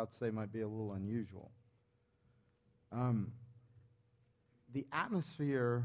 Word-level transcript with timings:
about 0.00 0.12
to 0.12 0.18
say 0.18 0.30
might 0.30 0.50
be 0.50 0.62
a 0.62 0.68
little 0.68 0.94
unusual. 0.94 1.50
Um, 2.90 3.32
the 4.72 4.86
atmosphere 4.92 5.84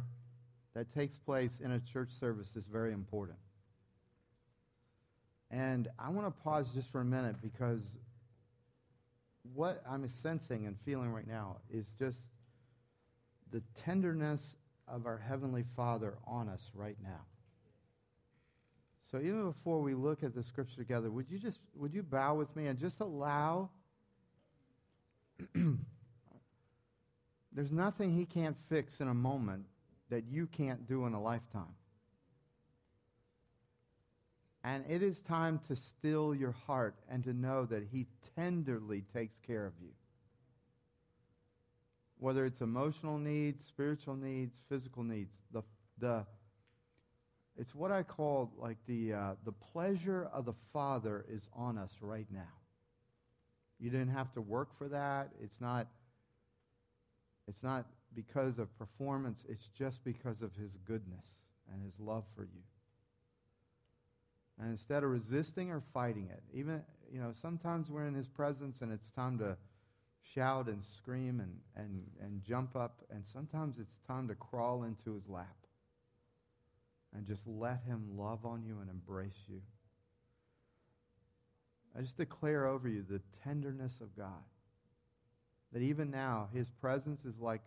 that 0.74 0.94
takes 0.94 1.18
place 1.18 1.52
in 1.62 1.72
a 1.72 1.82
church 1.92 2.10
service 2.20 2.48
is 2.56 2.66
very 2.66 2.94
important. 2.94 3.38
And 5.52 5.90
I 6.00 6.10
want 6.10 6.28
to 6.28 6.44
pause 6.44 6.66
just 6.74 6.90
for 6.92 7.02
a 7.02 7.06
minute 7.06 7.36
because 7.42 7.82
what 9.54 9.84
I'm 9.90 10.10
sensing 10.24 10.66
and 10.66 10.78
feeling 10.86 11.12
right 11.12 11.28
now 11.28 11.58
is 11.70 11.86
just 12.00 12.20
the 13.52 13.62
tenderness 13.84 14.42
of 14.88 15.06
our 15.06 15.18
Heavenly 15.18 15.66
Father 15.76 16.14
on 16.26 16.48
us 16.48 16.62
right 16.74 16.98
now. 17.04 17.22
So 19.12 19.20
even 19.20 19.52
before 19.52 19.82
we 19.82 19.94
look 19.94 20.24
at 20.24 20.34
the 20.34 20.44
scripture 20.44 20.78
together, 20.78 21.12
would 21.12 21.30
you 21.30 21.38
just 21.38 21.60
would 21.76 21.94
you 21.94 22.02
bow 22.02 22.36
with 22.36 22.54
me 22.56 22.68
and 22.68 22.80
just 22.80 23.02
allow 23.02 23.70
There's 27.54 27.72
nothing 27.72 28.12
he 28.12 28.26
can't 28.26 28.58
fix 28.70 29.00
in 29.00 29.08
a 29.08 29.14
moment 29.14 29.66
that 30.10 30.26
you 30.30 30.48
can't 30.48 30.88
do 30.88 31.06
in 31.06 31.14
a 31.14 31.22
lifetime. 31.22 31.76
And 34.64 34.84
it 34.90 35.04
is 35.04 35.22
time 35.22 35.60
to 35.68 35.76
still 35.76 36.34
your 36.34 36.56
heart 36.66 36.96
and 37.10 37.24
to 37.26 37.34
know 37.34 37.66
that 37.66 37.84
he 37.92 38.08
tenderly 38.36 39.04
takes 39.14 39.38
care 39.46 39.66
of 39.66 39.74
you. 39.82 39.92
Whether 42.18 42.46
it's 42.46 42.62
emotional 42.62 43.18
needs, 43.18 43.64
spiritual 43.68 44.16
needs, 44.16 44.56
physical 44.70 45.04
needs, 45.04 45.32
the 45.52 45.62
the 46.00 46.26
it's 47.58 47.74
what 47.74 47.92
I 47.92 48.04
call 48.04 48.52
like 48.58 48.78
the, 48.86 49.14
uh, 49.14 49.34
the 49.46 49.54
pleasure 49.54 50.30
of 50.34 50.46
the 50.46 50.54
Father 50.74 51.26
is 51.30 51.48
on 51.54 51.78
us 51.78 51.92
right 52.02 52.28
now. 52.30 52.42
You 53.80 53.90
didn't 53.90 54.14
have 54.14 54.34
to 54.34 54.42
work 54.42 54.70
for 54.78 54.88
that. 54.90 55.30
It's 55.44 55.60
not, 55.60 55.88
it's 57.48 57.64
not 57.64 57.86
because 58.16 58.60
of 58.60 58.76
performance, 58.78 59.44
it's 59.50 59.68
just 59.78 60.04
because 60.04 60.42
of 60.42 60.52
His 60.56 60.72
goodness 60.86 61.26
and 61.72 61.84
His 61.84 62.00
love 62.00 62.24
for 62.36 62.44
you. 62.44 62.62
And 64.60 64.72
instead 64.72 65.04
of 65.04 65.10
resisting 65.10 65.70
or 65.70 65.84
fighting 65.94 66.30
it, 66.32 66.42
even, 66.54 66.82
you 67.12 67.20
know, 67.20 67.34
sometimes 67.42 67.90
we're 67.90 68.08
in 68.08 68.14
His 68.14 68.28
presence 68.28 68.82
and 68.82 68.92
it's 68.92 69.12
time 69.12 69.38
to 69.40 69.58
shout 70.34 70.68
and 70.68 70.82
scream 70.98 71.42
and, 71.42 71.58
and, 71.76 72.04
and 72.22 72.44
jump 72.44 72.76
up, 72.76 73.02
and 73.12 73.24
sometimes 73.32 73.78
it's 73.80 73.96
time 74.08 74.28
to 74.30 74.36
crawl 74.36 74.84
into 74.84 75.14
His 75.14 75.28
lap 75.28 75.56
and 77.16 77.26
just 77.26 77.46
let 77.46 77.82
Him 77.86 78.18
love 78.18 78.46
on 78.46 78.64
you 78.66 78.78
and 78.82 78.90
embrace 78.90 79.44
you. 79.48 79.62
I 81.98 82.02
just 82.02 82.18
declare 82.18 82.68
over 82.68 82.88
you 82.90 83.06
the 83.10 83.22
tenderness 83.44 83.94
of 84.02 84.16
God. 84.18 84.44
That 85.72 85.82
even 85.82 86.12
now, 86.12 86.50
His 86.54 86.70
presence 86.70 87.26
is 87.26 87.40
like, 87.40 87.62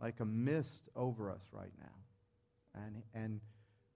like 0.00 0.20
a 0.20 0.24
mist 0.24 0.88
over 0.96 1.30
us 1.30 1.42
right 1.52 1.72
now. 1.80 2.82
And, 2.84 3.02
and 3.14 3.40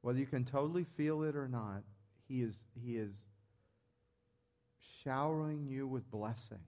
whether 0.03 0.19
you 0.19 0.27
can 0.27 0.45
totally 0.45 0.85
feel 0.97 1.23
it 1.23 1.37
or 1.37 1.49
not, 1.49 1.83
He 2.29 2.43
is, 2.43 2.55
he 2.85 2.97
is 2.97 3.13
showering 5.05 5.67
you 5.67 5.87
with 5.87 6.11
blessing, 6.11 6.65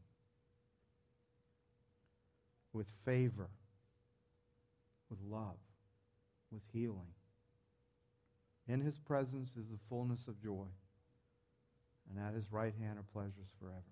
with 2.72 2.86
favor, 3.04 3.48
with 5.10 5.18
love, 5.28 5.58
with 6.52 6.62
healing. 6.72 7.12
In 8.68 8.80
his 8.80 8.98
presence 8.98 9.50
is 9.50 9.68
the 9.70 9.78
fullness 9.88 10.28
of 10.28 10.40
joy, 10.42 10.66
and 12.08 12.24
at 12.24 12.34
his 12.34 12.50
right 12.50 12.74
hand 12.80 12.98
are 12.98 13.04
pleasures 13.12 13.48
forever. 13.60 13.82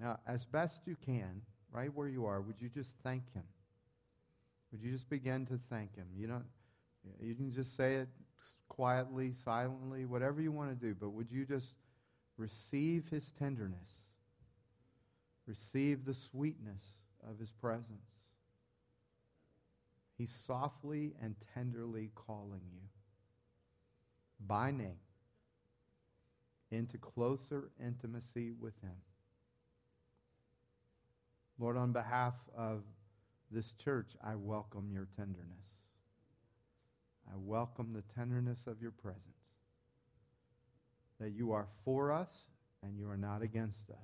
Now, 0.00 0.18
as 0.26 0.44
best 0.44 0.80
you 0.86 0.96
can, 1.04 1.42
right 1.72 1.94
where 1.94 2.08
you 2.08 2.26
are, 2.26 2.40
would 2.40 2.56
you 2.60 2.68
just 2.68 2.90
thank 3.02 3.22
him? 3.32 3.44
Would 4.72 4.82
you 4.82 4.90
just 4.90 5.08
begin 5.08 5.46
to 5.46 5.60
thank 5.70 5.94
him? 5.94 6.06
You 6.16 6.26
don't 6.26 6.44
you 7.20 7.34
can 7.34 7.52
just 7.52 7.76
say 7.76 7.96
it 7.96 8.08
quietly, 8.68 9.32
silently, 9.44 10.06
whatever 10.06 10.40
you 10.40 10.50
want 10.50 10.70
to 10.70 10.86
do, 10.86 10.94
but 10.98 11.10
would 11.10 11.30
you 11.30 11.44
just 11.44 11.74
receive 12.38 13.04
his 13.10 13.30
tenderness? 13.38 13.88
Receive 15.46 16.04
the 16.04 16.14
sweetness 16.14 16.82
of 17.28 17.38
his 17.38 17.50
presence. 17.50 18.06
He's 20.16 20.32
softly 20.46 21.12
and 21.22 21.34
tenderly 21.54 22.10
calling 22.14 22.62
you 22.72 22.80
by 24.46 24.70
name 24.70 24.96
into 26.74 26.98
closer 26.98 27.70
intimacy 27.80 28.52
with 28.60 28.74
Him. 28.82 28.96
Lord, 31.58 31.76
on 31.76 31.92
behalf 31.92 32.34
of 32.56 32.82
this 33.50 33.72
church, 33.84 34.08
I 34.22 34.34
welcome 34.34 34.90
your 34.92 35.06
tenderness. 35.16 35.64
I 37.28 37.36
welcome 37.36 37.92
the 37.92 38.02
tenderness 38.14 38.58
of 38.66 38.82
your 38.82 38.90
presence. 38.90 39.22
That 41.20 41.30
you 41.30 41.52
are 41.52 41.68
for 41.84 42.12
us 42.12 42.30
and 42.82 42.98
you 42.98 43.08
are 43.08 43.16
not 43.16 43.42
against 43.42 43.88
us. 43.90 43.96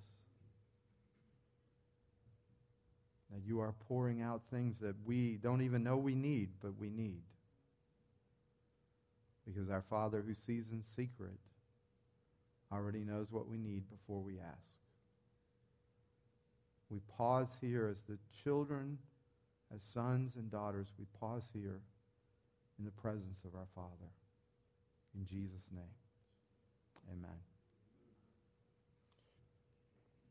That 3.32 3.42
you 3.46 3.60
are 3.60 3.74
pouring 3.88 4.22
out 4.22 4.42
things 4.50 4.76
that 4.80 4.94
we 5.04 5.38
don't 5.42 5.62
even 5.62 5.82
know 5.82 5.96
we 5.96 6.14
need, 6.14 6.50
but 6.62 6.78
we 6.78 6.88
need. 6.88 7.22
Because 9.46 9.70
our 9.70 9.84
Father 9.90 10.22
who 10.26 10.34
sees 10.34 10.64
in 10.72 10.82
secret 10.96 11.38
already 12.72 13.00
knows 13.00 13.26
what 13.30 13.48
we 13.48 13.58
need 13.58 13.82
before 13.90 14.20
we 14.20 14.38
ask. 14.38 14.70
We 16.90 17.00
pause 17.16 17.48
here 17.60 17.88
as 17.88 18.02
the 18.08 18.18
children, 18.42 18.98
as 19.74 19.80
sons 19.94 20.32
and 20.36 20.50
daughters, 20.50 20.88
we 20.98 21.06
pause 21.18 21.44
here 21.52 21.80
in 22.78 22.84
the 22.84 22.90
presence 22.90 23.38
of 23.44 23.54
our 23.54 23.66
Father. 23.74 24.10
In 25.14 25.26
Jesus' 25.26 25.66
name, 25.72 25.82
amen. 27.10 27.36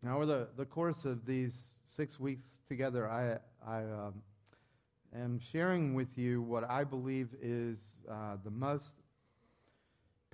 Now, 0.02 0.16
over 0.16 0.26
the, 0.26 0.48
the 0.56 0.66
course 0.66 1.06
of 1.06 1.26
these 1.26 1.54
six 1.96 2.20
weeks 2.20 2.46
together, 2.68 3.10
I, 3.10 3.38
I 3.66 3.84
um, 3.84 4.14
am 5.14 5.40
sharing 5.52 5.94
with 5.94 6.18
you 6.18 6.42
what 6.42 6.64
I 6.70 6.86
believe 6.86 7.30
is 7.42 7.80
uh, 8.10 8.38
the 8.44 8.52
most 8.52 8.94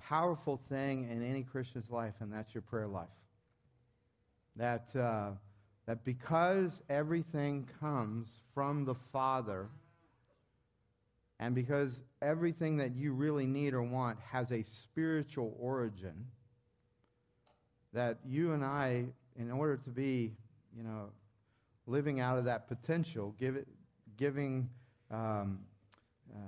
powerful 0.08 0.60
thing 0.68 1.08
in 1.10 1.22
any 1.22 1.42
Christian's 1.42 1.90
life, 1.90 2.14
and 2.20 2.32
that's 2.32 2.54
your 2.54 2.62
prayer 2.62 2.86
life. 2.86 3.08
That, 4.56 4.94
uh, 4.94 5.30
that 5.86 6.04
because 6.04 6.80
everything 6.88 7.68
comes 7.80 8.28
from 8.54 8.84
the 8.84 8.94
Father, 9.12 9.68
and 11.38 11.54
because 11.54 12.02
everything 12.22 12.76
that 12.78 12.94
you 12.94 13.12
really 13.12 13.46
need 13.46 13.74
or 13.74 13.82
want 13.82 14.18
has 14.20 14.52
a 14.52 14.62
spiritual 14.62 15.56
origin, 15.60 16.26
that 17.92 18.18
you 18.24 18.52
and 18.52 18.64
I, 18.64 19.06
in 19.36 19.50
order 19.50 19.76
to 19.76 19.90
be, 19.90 20.32
you 20.76 20.82
know, 20.82 21.10
living 21.86 22.20
out 22.20 22.38
of 22.38 22.44
that 22.44 22.68
potential, 22.68 23.34
give 23.38 23.56
it, 23.56 23.66
giving 24.16 24.68
um, 25.10 25.58
uh, 26.34 26.38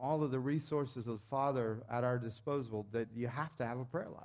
all 0.00 0.22
of 0.22 0.30
the 0.30 0.38
resources 0.38 1.06
of 1.06 1.14
the 1.14 1.26
Father 1.30 1.82
at 1.90 2.04
our 2.04 2.18
disposal, 2.18 2.86
that 2.92 3.08
you 3.14 3.28
have 3.28 3.56
to 3.56 3.66
have 3.66 3.78
a 3.78 3.84
prayer 3.84 4.08
life. 4.08 4.24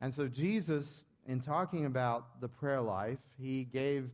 And 0.00 0.12
so, 0.12 0.28
Jesus, 0.28 1.02
in 1.26 1.40
talking 1.40 1.86
about 1.86 2.40
the 2.40 2.48
prayer 2.48 2.80
life, 2.80 3.18
he 3.38 3.64
gave, 3.64 4.10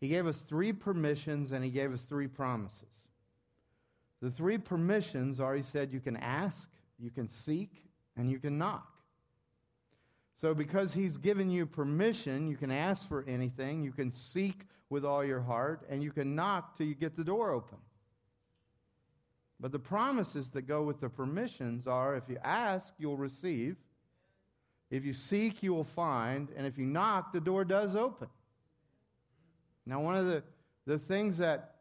he 0.00 0.08
gave 0.08 0.26
us 0.26 0.38
three 0.38 0.72
permissions 0.72 1.52
and 1.52 1.64
he 1.64 1.70
gave 1.70 1.92
us 1.92 2.02
three 2.02 2.28
promises. 2.28 2.84
The 4.20 4.30
three 4.30 4.58
permissions 4.58 5.40
are, 5.40 5.54
he 5.54 5.62
said, 5.62 5.92
you 5.92 6.00
can 6.00 6.16
ask, 6.16 6.68
you 6.98 7.10
can 7.10 7.30
seek, 7.30 7.70
and 8.16 8.30
you 8.30 8.38
can 8.38 8.58
knock. 8.58 8.86
So, 10.40 10.54
because 10.54 10.94
He's 10.94 11.18
given 11.18 11.50
you 11.50 11.66
permission, 11.66 12.48
you 12.48 12.56
can 12.56 12.70
ask 12.70 13.06
for 13.06 13.24
anything, 13.28 13.82
you 13.82 13.92
can 13.92 14.12
seek 14.12 14.62
with 14.88 15.04
all 15.04 15.22
your 15.24 15.40
heart, 15.40 15.86
and 15.90 16.02
you 16.02 16.10
can 16.10 16.34
knock 16.34 16.76
till 16.76 16.86
you 16.86 16.94
get 16.94 17.16
the 17.16 17.24
door 17.24 17.50
open. 17.50 17.76
But 19.60 19.72
the 19.72 19.78
promises 19.78 20.48
that 20.50 20.62
go 20.62 20.82
with 20.82 21.00
the 21.00 21.08
permissions 21.08 21.86
are 21.86 22.16
if 22.16 22.24
you 22.28 22.38
ask, 22.42 22.94
you'll 22.98 23.18
receive. 23.18 23.76
If 24.90 25.04
you 25.04 25.12
seek, 25.12 25.62
you 25.62 25.74
will 25.74 25.84
find. 25.84 26.48
And 26.56 26.66
if 26.66 26.78
you 26.78 26.86
knock, 26.86 27.32
the 27.32 27.40
door 27.40 27.64
does 27.64 27.94
open. 27.94 28.28
Now, 29.86 30.00
one 30.00 30.16
of 30.16 30.26
the, 30.26 30.42
the 30.86 30.98
things 30.98 31.36
that 31.38 31.74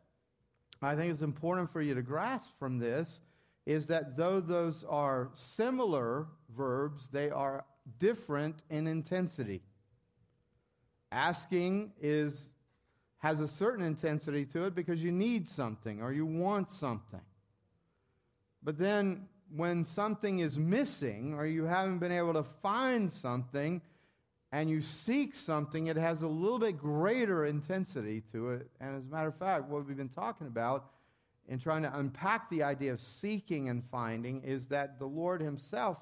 I 0.82 0.96
think 0.96 1.12
is 1.12 1.22
important 1.22 1.72
for 1.72 1.82
you 1.82 1.96
to 1.96 2.02
grasp 2.02 2.50
from 2.60 2.80
this 2.80 3.22
is 3.66 3.86
that 3.88 4.18
though 4.18 4.40
those 4.40 4.84
are 4.90 5.30
similar 5.36 6.28
verbs, 6.56 7.08
they 7.12 7.30
are 7.30 7.66
different 8.00 8.62
in 8.70 8.88
intensity. 8.88 9.62
Asking 11.12 11.92
is, 12.02 12.50
has 13.20 13.42
a 13.42 13.48
certain 13.48 13.86
intensity 13.86 14.46
to 14.46 14.66
it 14.66 14.76
because 14.76 15.04
you 15.04 15.12
need 15.12 15.48
something 15.48 16.02
or 16.02 16.12
you 16.12 16.26
want 16.26 16.72
something. 16.72 17.22
But 18.64 18.78
then 18.78 19.28
when 19.56 19.86
something 19.86 20.40
is 20.40 20.58
missing 20.58 21.34
or 21.34 21.46
you 21.46 21.64
haven't 21.64 22.00
been 22.00 22.12
able 22.12 22.34
to 22.34 22.44
find 22.62 23.12
something 23.12 23.82
and 24.52 24.70
you 24.70 24.82
seek 24.82 25.36
something, 25.36 25.88
it 25.88 25.96
has 25.96 26.22
a 26.22 26.28
little 26.28 26.60
bit 26.60 26.78
greater 26.78 27.46
intensity 27.46 28.22
to 28.32 28.52
it. 28.52 28.70
And 28.80 28.98
as 28.98 29.04
a 29.04 29.08
matter 29.08 29.30
of 29.30 29.36
fact, 29.36 29.66
what 29.66 29.86
we've 29.86 29.98
been 29.98 30.10
talking 30.10 30.48
about 30.48 30.92
in 31.48 31.60
trying 31.60 31.84
to 31.84 31.98
unpack 31.98 32.50
the 32.50 32.64
idea 32.64 32.94
of 32.94 33.02
seeking 33.02 33.70
and 33.70 33.84
finding 33.92 34.42
is 34.44 34.68
that 34.68 35.00
the 35.00 35.06
Lord 35.06 35.42
Himself, 35.42 35.98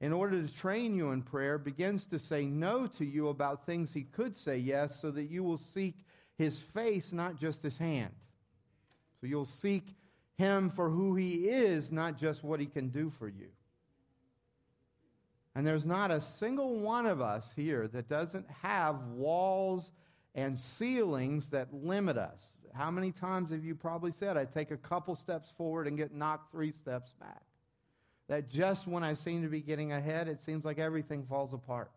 in 0.00 0.12
order 0.12 0.42
to 0.42 0.52
train 0.52 0.96
you 0.96 1.10
in 1.10 1.22
prayer, 1.22 1.58
begins 1.58 2.06
to 2.06 2.18
say 2.18 2.44
no 2.44 2.86
to 2.86 3.04
you 3.04 3.28
about 3.28 3.66
things 3.66 3.92
He 3.92 4.02
could 4.02 4.36
say 4.36 4.56
yes 4.56 5.00
so 5.00 5.10
that 5.12 5.30
you 5.30 5.44
will 5.44 5.58
seek 5.58 6.04
His 6.38 6.58
face, 6.58 7.12
not 7.12 7.38
just 7.38 7.62
His 7.62 7.78
hand. 7.78 8.12
So 9.20 9.26
you'll 9.26 9.44
seek 9.44 9.94
him 10.40 10.70
for 10.70 10.88
who 10.88 11.14
he 11.14 11.48
is, 11.48 11.92
not 11.92 12.18
just 12.18 12.42
what 12.42 12.60
he 12.60 12.66
can 12.66 12.88
do 12.88 13.10
for 13.10 13.28
you. 13.28 13.48
And 15.54 15.66
there's 15.66 15.84
not 15.84 16.10
a 16.10 16.20
single 16.20 16.78
one 16.78 17.04
of 17.04 17.20
us 17.20 17.52
here 17.54 17.88
that 17.88 18.08
doesn't 18.08 18.46
have 18.62 19.02
walls 19.08 19.90
and 20.34 20.58
ceilings 20.58 21.50
that 21.50 21.68
limit 21.74 22.16
us. 22.16 22.40
How 22.72 22.90
many 22.90 23.12
times 23.12 23.50
have 23.50 23.64
you 23.64 23.74
probably 23.74 24.12
said, 24.12 24.36
I 24.36 24.46
take 24.46 24.70
a 24.70 24.76
couple 24.76 25.14
steps 25.14 25.50
forward 25.58 25.86
and 25.86 25.96
get 25.96 26.14
knocked 26.14 26.52
three 26.52 26.72
steps 26.72 27.12
back? 27.20 27.42
That 28.28 28.48
just 28.48 28.86
when 28.86 29.02
I 29.02 29.14
seem 29.14 29.42
to 29.42 29.48
be 29.48 29.60
getting 29.60 29.92
ahead, 29.92 30.26
it 30.26 30.40
seems 30.40 30.64
like 30.64 30.78
everything 30.78 31.26
falls 31.26 31.52
apart. 31.52 31.90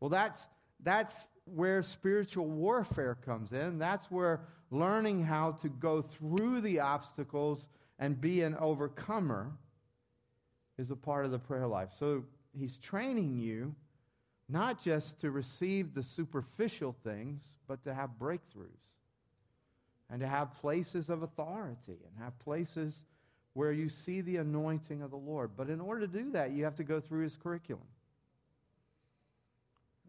Well, 0.00 0.08
that's, 0.08 0.46
that's 0.82 1.28
where 1.44 1.82
spiritual 1.82 2.46
warfare 2.46 3.16
comes 3.16 3.52
in. 3.52 3.78
That's 3.78 4.10
where 4.10 4.46
learning 4.74 5.22
how 5.22 5.52
to 5.52 5.68
go 5.68 6.02
through 6.02 6.60
the 6.60 6.80
obstacles 6.80 7.68
and 7.98 8.20
be 8.20 8.42
an 8.42 8.56
overcomer 8.56 9.52
is 10.78 10.90
a 10.90 10.96
part 10.96 11.24
of 11.24 11.30
the 11.30 11.38
prayer 11.38 11.66
life. 11.66 11.90
So 11.98 12.24
he's 12.58 12.76
training 12.78 13.38
you 13.38 13.74
not 14.48 14.82
just 14.82 15.20
to 15.20 15.30
receive 15.30 15.94
the 15.94 16.02
superficial 16.02 16.94
things, 17.04 17.42
but 17.66 17.82
to 17.84 17.94
have 17.94 18.10
breakthroughs 18.20 18.92
and 20.10 20.20
to 20.20 20.26
have 20.26 20.52
places 20.60 21.08
of 21.08 21.22
authority 21.22 21.98
and 22.06 22.22
have 22.22 22.38
places 22.40 22.94
where 23.54 23.72
you 23.72 23.88
see 23.88 24.20
the 24.20 24.36
anointing 24.36 25.00
of 25.00 25.10
the 25.10 25.16
Lord. 25.16 25.52
But 25.56 25.70
in 25.70 25.80
order 25.80 26.02
to 26.02 26.06
do 26.06 26.32
that, 26.32 26.50
you 26.50 26.64
have 26.64 26.74
to 26.76 26.84
go 26.84 27.00
through 27.00 27.22
his 27.22 27.36
curriculum. 27.36 27.86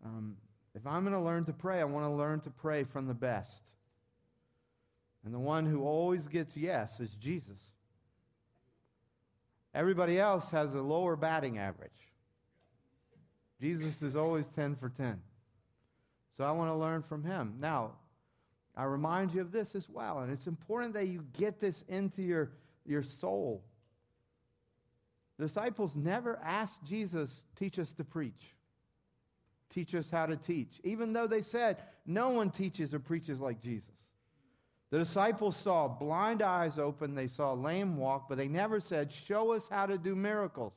Um, 0.03 0.35
if 0.73 0.85
I'm 0.85 1.03
going 1.03 1.13
to 1.13 1.21
learn 1.21 1.45
to 1.45 1.53
pray, 1.53 1.79
I 1.79 1.85
want 1.85 2.05
to 2.05 2.09
learn 2.09 2.41
to 2.41 2.49
pray 2.49 2.83
from 2.83 3.07
the 3.07 3.13
best. 3.13 3.61
And 5.25 5.33
the 5.33 5.39
one 5.39 5.65
who 5.65 5.83
always 5.83 6.27
gets 6.27 6.55
yes 6.55 6.99
is 6.99 7.09
Jesus. 7.15 7.59
Everybody 9.73 10.19
else 10.19 10.49
has 10.51 10.75
a 10.75 10.81
lower 10.81 11.15
batting 11.15 11.57
average. 11.57 11.91
Jesus 13.59 14.01
is 14.03 14.15
always 14.15 14.45
10 14.55 14.75
for 14.75 14.89
10. 14.89 15.19
So 16.37 16.43
I 16.43 16.51
want 16.51 16.69
to 16.69 16.75
learn 16.75 17.01
from 17.01 17.23
him. 17.23 17.55
Now, 17.59 17.93
I 18.77 18.83
remind 18.83 19.33
you 19.33 19.41
of 19.41 19.51
this 19.51 19.73
as 19.73 19.89
well, 19.89 20.19
and 20.19 20.31
it's 20.31 20.47
important 20.47 20.93
that 20.93 21.07
you 21.07 21.25
get 21.37 21.59
this 21.59 21.83
into 21.87 22.21
your, 22.21 22.51
your 22.85 23.03
soul. 23.03 23.63
Disciples 25.39 25.95
never 25.95 26.39
asked 26.43 26.83
Jesus, 26.85 27.29
teach 27.55 27.79
us 27.79 27.91
to 27.93 28.03
preach, 28.03 28.53
teach 29.69 29.95
us 29.95 30.09
how 30.09 30.25
to 30.25 30.35
teach, 30.35 30.79
even 30.83 31.13
though 31.13 31.27
they 31.27 31.41
said, 31.41 31.77
no 32.05 32.29
one 32.29 32.51
teaches 32.51 32.93
or 32.93 32.99
preaches 32.99 33.39
like 33.39 33.61
Jesus. 33.61 33.94
The 34.91 34.99
disciples 34.99 35.55
saw 35.57 35.87
blind 35.87 36.41
eyes 36.41 36.77
open, 36.77 37.15
they 37.15 37.27
saw 37.27 37.53
lame 37.53 37.97
walk, 37.97 38.29
but 38.29 38.37
they 38.37 38.47
never 38.47 38.79
said, 38.79 39.11
Show 39.11 39.53
us 39.53 39.67
how 39.69 39.85
to 39.85 39.97
do 39.97 40.15
miracles. 40.15 40.73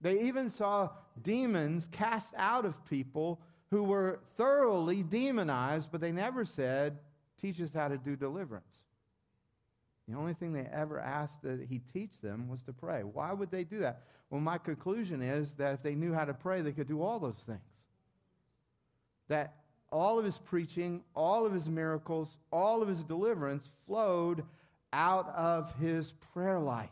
They 0.00 0.20
even 0.20 0.50
saw 0.50 0.90
demons 1.22 1.88
cast 1.90 2.32
out 2.36 2.66
of 2.66 2.84
people 2.86 3.40
who 3.70 3.82
were 3.82 4.20
thoroughly 4.36 5.02
demonized, 5.02 5.88
but 5.90 6.00
they 6.00 6.12
never 6.12 6.44
said, 6.44 6.98
Teach 7.40 7.60
us 7.60 7.70
how 7.74 7.88
to 7.88 7.96
do 7.96 8.16
deliverance. 8.16 8.66
The 10.06 10.16
only 10.16 10.34
thing 10.34 10.52
they 10.52 10.68
ever 10.70 11.00
asked 11.00 11.42
that 11.42 11.66
he 11.68 11.80
teach 11.92 12.20
them 12.20 12.48
was 12.48 12.62
to 12.62 12.72
pray. 12.72 13.02
Why 13.02 13.32
would 13.32 13.50
they 13.50 13.64
do 13.64 13.78
that? 13.80 14.02
Well, 14.28 14.40
my 14.40 14.58
conclusion 14.58 15.22
is 15.22 15.52
that 15.54 15.74
if 15.74 15.82
they 15.82 15.94
knew 15.94 16.12
how 16.12 16.26
to 16.26 16.34
pray, 16.34 16.60
they 16.60 16.72
could 16.72 16.88
do 16.88 17.02
all 17.02 17.18
those 17.18 17.42
things. 17.46 17.60
That 19.28 19.54
all 19.94 20.18
of 20.18 20.24
his 20.24 20.38
preaching, 20.38 21.00
all 21.14 21.46
of 21.46 21.52
his 21.52 21.68
miracles, 21.68 22.36
all 22.50 22.82
of 22.82 22.88
his 22.88 23.04
deliverance 23.04 23.70
flowed 23.86 24.42
out 24.92 25.32
of 25.36 25.72
his 25.76 26.12
prayer 26.32 26.58
life. 26.58 26.90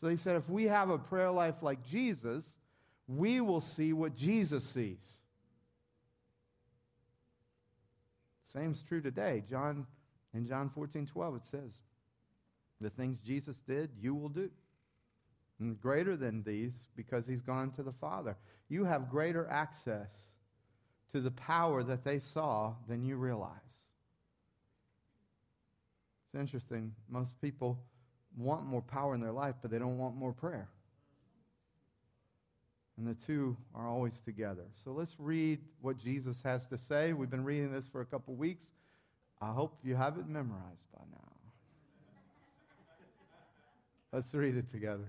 So 0.00 0.06
they 0.06 0.14
said, 0.14 0.36
if 0.36 0.48
we 0.48 0.64
have 0.64 0.90
a 0.90 0.98
prayer 0.98 1.30
life 1.32 1.56
like 1.60 1.84
Jesus, 1.84 2.44
we 3.08 3.40
will 3.40 3.60
see 3.60 3.92
what 3.92 4.14
Jesus 4.14 4.62
sees. 4.62 5.04
Same's 8.46 8.80
true 8.88 9.00
today. 9.00 9.42
John 9.50 9.84
in 10.34 10.46
John 10.46 10.70
14, 10.70 11.06
12, 11.06 11.34
it 11.34 11.42
says, 11.50 11.72
The 12.80 12.90
things 12.90 13.18
Jesus 13.26 13.56
did, 13.66 13.90
you 14.00 14.14
will 14.14 14.28
do. 14.28 14.50
And 15.58 15.80
greater 15.80 16.16
than 16.16 16.44
these, 16.44 16.74
because 16.94 17.26
he's 17.26 17.42
gone 17.42 17.72
to 17.72 17.82
the 17.82 17.92
Father. 17.92 18.36
You 18.68 18.84
have 18.84 19.10
greater 19.10 19.48
access 19.50 20.06
to 21.12 21.20
the 21.20 21.30
power 21.30 21.82
that 21.82 22.04
they 22.04 22.20
saw 22.20 22.74
than 22.88 23.02
you 23.04 23.16
realize. 23.16 23.52
It's 26.26 26.40
interesting. 26.40 26.92
Most 27.08 27.32
people 27.40 27.78
want 28.36 28.66
more 28.66 28.82
power 28.82 29.14
in 29.14 29.20
their 29.20 29.32
life, 29.32 29.54
but 29.62 29.70
they 29.70 29.78
don't 29.78 29.98
want 29.98 30.14
more 30.16 30.32
prayer. 30.32 30.68
And 32.98 33.06
the 33.06 33.14
two 33.26 33.56
are 33.74 33.88
always 33.88 34.20
together. 34.20 34.64
So 34.84 34.90
let's 34.90 35.14
read 35.18 35.60
what 35.80 35.98
Jesus 35.98 36.36
has 36.42 36.66
to 36.66 36.76
say. 36.76 37.12
We've 37.12 37.30
been 37.30 37.44
reading 37.44 37.72
this 37.72 37.84
for 37.90 38.00
a 38.00 38.06
couple 38.06 38.34
weeks. 38.34 38.64
I 39.40 39.52
hope 39.52 39.78
you 39.84 39.94
have 39.94 40.18
it 40.18 40.26
memorized 40.26 40.90
by 40.92 41.04
now. 41.12 41.18
Let's 44.12 44.34
read 44.34 44.56
it 44.56 44.68
together. 44.70 45.08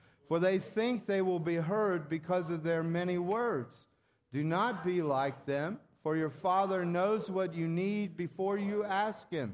for 0.31 0.39
they 0.39 0.59
think 0.59 1.05
they 1.05 1.21
will 1.21 1.41
be 1.41 1.57
heard 1.57 2.07
because 2.07 2.49
of 2.49 2.63
their 2.63 2.83
many 2.83 3.17
words. 3.17 3.75
Do 4.31 4.45
not 4.45 4.85
be 4.85 5.01
like 5.01 5.45
them, 5.45 5.77
for 6.03 6.15
your 6.15 6.29
Father 6.29 6.85
knows 6.85 7.29
what 7.29 7.53
you 7.53 7.67
need 7.67 8.15
before 8.15 8.57
you 8.57 8.85
ask 8.85 9.29
Him. 9.29 9.53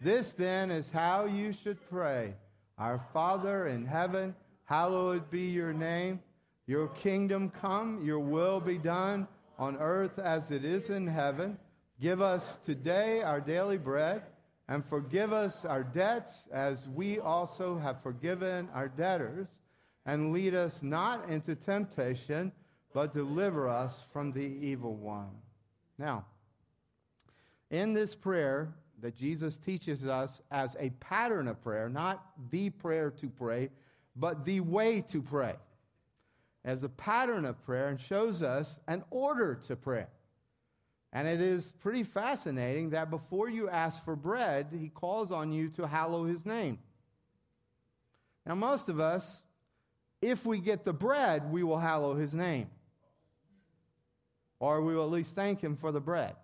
This 0.00 0.32
then 0.32 0.72
is 0.72 0.90
how 0.90 1.26
you 1.26 1.52
should 1.52 1.78
pray 1.88 2.34
Our 2.78 3.00
Father 3.12 3.68
in 3.68 3.86
heaven, 3.86 4.34
hallowed 4.64 5.30
be 5.30 5.42
your 5.42 5.72
name. 5.72 6.18
Your 6.66 6.88
kingdom 6.88 7.50
come, 7.50 8.04
your 8.04 8.18
will 8.18 8.58
be 8.58 8.76
done 8.76 9.28
on 9.56 9.76
earth 9.76 10.18
as 10.18 10.50
it 10.50 10.64
is 10.64 10.90
in 10.90 11.06
heaven. 11.06 11.56
Give 12.00 12.20
us 12.20 12.58
today 12.66 13.22
our 13.22 13.40
daily 13.40 13.78
bread 13.78 14.22
and 14.66 14.84
forgive 14.84 15.32
us 15.32 15.64
our 15.64 15.84
debts 15.84 16.48
as 16.52 16.88
we 16.88 17.20
also 17.20 17.78
have 17.78 18.02
forgiven 18.02 18.68
our 18.74 18.88
debtors. 18.88 19.46
And 20.08 20.32
lead 20.32 20.54
us 20.54 20.82
not 20.82 21.28
into 21.28 21.54
temptation, 21.54 22.50
but 22.94 23.12
deliver 23.12 23.68
us 23.68 24.00
from 24.10 24.32
the 24.32 24.40
evil 24.40 24.94
one. 24.94 25.28
Now, 25.98 26.24
in 27.70 27.92
this 27.92 28.14
prayer 28.14 28.72
that 29.02 29.14
Jesus 29.14 29.58
teaches 29.58 30.06
us 30.06 30.40
as 30.50 30.74
a 30.80 30.88
pattern 30.98 31.46
of 31.46 31.62
prayer, 31.62 31.90
not 31.90 32.24
the 32.50 32.70
prayer 32.70 33.10
to 33.20 33.28
pray, 33.28 33.68
but 34.16 34.46
the 34.46 34.60
way 34.60 35.02
to 35.10 35.20
pray, 35.20 35.56
as 36.64 36.84
a 36.84 36.88
pattern 36.88 37.44
of 37.44 37.62
prayer 37.66 37.88
and 37.88 38.00
shows 38.00 38.42
us 38.42 38.78
an 38.88 39.04
order 39.10 39.60
to 39.66 39.76
prayer. 39.76 40.08
And 41.12 41.28
it 41.28 41.42
is 41.42 41.74
pretty 41.80 42.02
fascinating 42.02 42.88
that 42.90 43.10
before 43.10 43.50
you 43.50 43.68
ask 43.68 44.02
for 44.06 44.16
bread, 44.16 44.68
he 44.72 44.88
calls 44.88 45.30
on 45.30 45.52
you 45.52 45.68
to 45.72 45.86
hallow 45.86 46.24
his 46.24 46.46
name. 46.46 46.78
Now, 48.46 48.54
most 48.54 48.88
of 48.88 49.00
us, 49.00 49.42
if 50.20 50.44
we 50.44 50.58
get 50.58 50.84
the 50.84 50.92
bread, 50.92 51.50
we 51.50 51.62
will 51.62 51.78
hallow 51.78 52.14
his 52.14 52.34
name. 52.34 52.68
Or 54.60 54.82
we 54.82 54.94
will 54.94 55.04
at 55.04 55.10
least 55.10 55.34
thank 55.34 55.60
him 55.60 55.76
for 55.76 55.92
the 55.92 56.00
bread. 56.00 56.34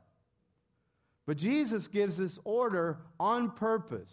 But 1.26 1.36
Jesus 1.36 1.88
gives 1.88 2.16
this 2.16 2.38
order 2.44 2.98
on 3.18 3.50
purpose. 3.50 4.12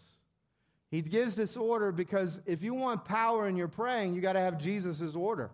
He 0.90 1.02
gives 1.02 1.36
this 1.36 1.56
order 1.56 1.92
because 1.92 2.40
if 2.46 2.64
you 2.64 2.74
want 2.74 3.06
power 3.06 3.48
in 3.48 3.56
your 3.56 3.68
praying, 3.68 4.16
you 4.16 4.22
got 4.22 4.34
to 4.34 4.40
have 4.40 4.58
Jesus' 4.58 5.16
order. 5.16 5.52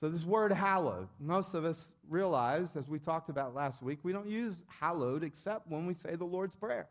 So, 0.00 0.08
this 0.08 0.24
word 0.24 0.52
hallowed, 0.52 1.06
most 1.20 1.54
of 1.54 1.64
us 1.64 1.92
realize, 2.08 2.74
as 2.74 2.88
we 2.88 2.98
talked 2.98 3.28
about 3.28 3.54
last 3.54 3.82
week, 3.82 4.00
we 4.02 4.12
don't 4.12 4.28
use 4.28 4.60
hallowed 4.66 5.22
except 5.22 5.68
when 5.68 5.86
we 5.86 5.94
say 5.94 6.16
the 6.16 6.24
Lord's 6.24 6.56
Prayer. 6.56 6.88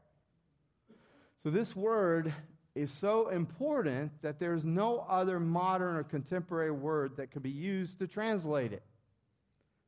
So, 1.43 1.49
this 1.49 1.75
word 1.75 2.33
is 2.75 2.91
so 2.91 3.29
important 3.29 4.11
that 4.21 4.39
there's 4.39 4.65
no 4.65 5.05
other 5.09 5.39
modern 5.39 5.95
or 5.95 6.03
contemporary 6.03 6.71
word 6.71 7.17
that 7.17 7.31
could 7.31 7.43
be 7.43 7.49
used 7.49 7.99
to 7.99 8.07
translate 8.07 8.71
it. 8.71 8.83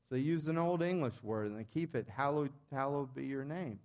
So, 0.10 0.16
they 0.16 0.22
use 0.22 0.48
an 0.48 0.58
Old 0.58 0.82
English 0.82 1.16
word 1.24 1.48
and 1.48 1.58
they 1.58 1.66
keep 1.74 1.96
it, 1.96 2.08
hallowed, 2.10 2.52
hallowed 2.72 3.16
be 3.16 3.26
your 3.26 3.46
name. 3.46 3.80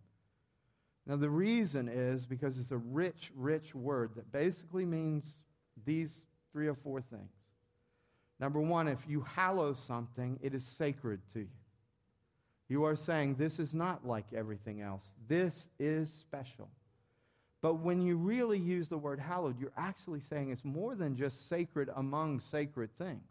Now, 1.06 1.16
the 1.16 1.30
reason 1.30 1.88
is 1.88 2.26
because 2.26 2.58
it's 2.58 2.70
a 2.70 2.76
rich, 2.76 3.32
rich 3.34 3.74
word 3.74 4.10
that 4.16 4.30
basically 4.30 4.84
means 4.84 5.38
these 5.86 6.20
three 6.52 6.68
or 6.68 6.74
four 6.74 7.00
things. 7.00 7.32
Number 8.40 8.60
one, 8.60 8.88
if 8.88 8.98
you 9.08 9.22
hallow 9.22 9.74
something, 9.74 10.38
it 10.42 10.54
is 10.54 10.64
sacred 10.64 11.20
to 11.32 11.40
you. 11.40 11.48
You 12.68 12.84
are 12.84 12.96
saying, 12.96 13.36
This 13.36 13.58
is 13.58 13.72
not 13.72 14.06
like 14.06 14.26
everything 14.34 14.82
else. 14.82 15.04
This 15.26 15.68
is 15.78 16.10
special. 16.20 16.68
But 17.60 17.74
when 17.74 18.00
you 18.00 18.16
really 18.16 18.58
use 18.58 18.88
the 18.88 18.98
word 18.98 19.18
hallowed, 19.18 19.58
you're 19.58 19.72
actually 19.76 20.20
saying 20.20 20.50
it's 20.50 20.64
more 20.64 20.94
than 20.94 21.16
just 21.16 21.48
sacred 21.48 21.90
among 21.96 22.40
sacred 22.40 22.90
things. 22.98 23.26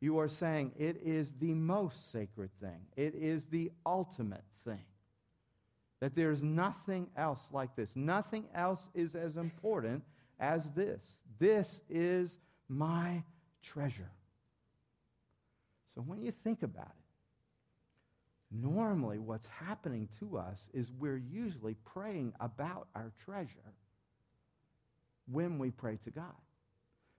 You 0.00 0.18
are 0.18 0.28
saying 0.28 0.72
it 0.78 1.00
is 1.04 1.32
the 1.40 1.54
most 1.54 2.10
sacred 2.10 2.50
thing, 2.60 2.80
it 2.96 3.14
is 3.14 3.46
the 3.46 3.70
ultimate 3.86 4.44
thing. 4.64 4.84
That 6.00 6.14
there's 6.14 6.42
nothing 6.42 7.08
else 7.16 7.40
like 7.52 7.76
this. 7.76 7.94
Nothing 7.94 8.46
else 8.54 8.80
is 8.94 9.14
as 9.14 9.36
important 9.36 10.02
as 10.40 10.70
this. 10.72 11.00
This 11.38 11.82
is 11.90 12.38
my 12.68 13.22
treasure. 13.62 14.10
So 15.94 16.00
when 16.00 16.22
you 16.22 16.32
think 16.32 16.62
about 16.62 16.88
it, 16.88 16.99
normally 18.50 19.18
what's 19.18 19.46
happening 19.46 20.08
to 20.18 20.38
us 20.38 20.68
is 20.72 20.90
we're 20.98 21.16
usually 21.16 21.74
praying 21.84 22.32
about 22.40 22.88
our 22.94 23.12
treasure 23.24 23.74
when 25.30 25.58
we 25.58 25.70
pray 25.70 25.98
to 26.04 26.10
God. 26.10 26.24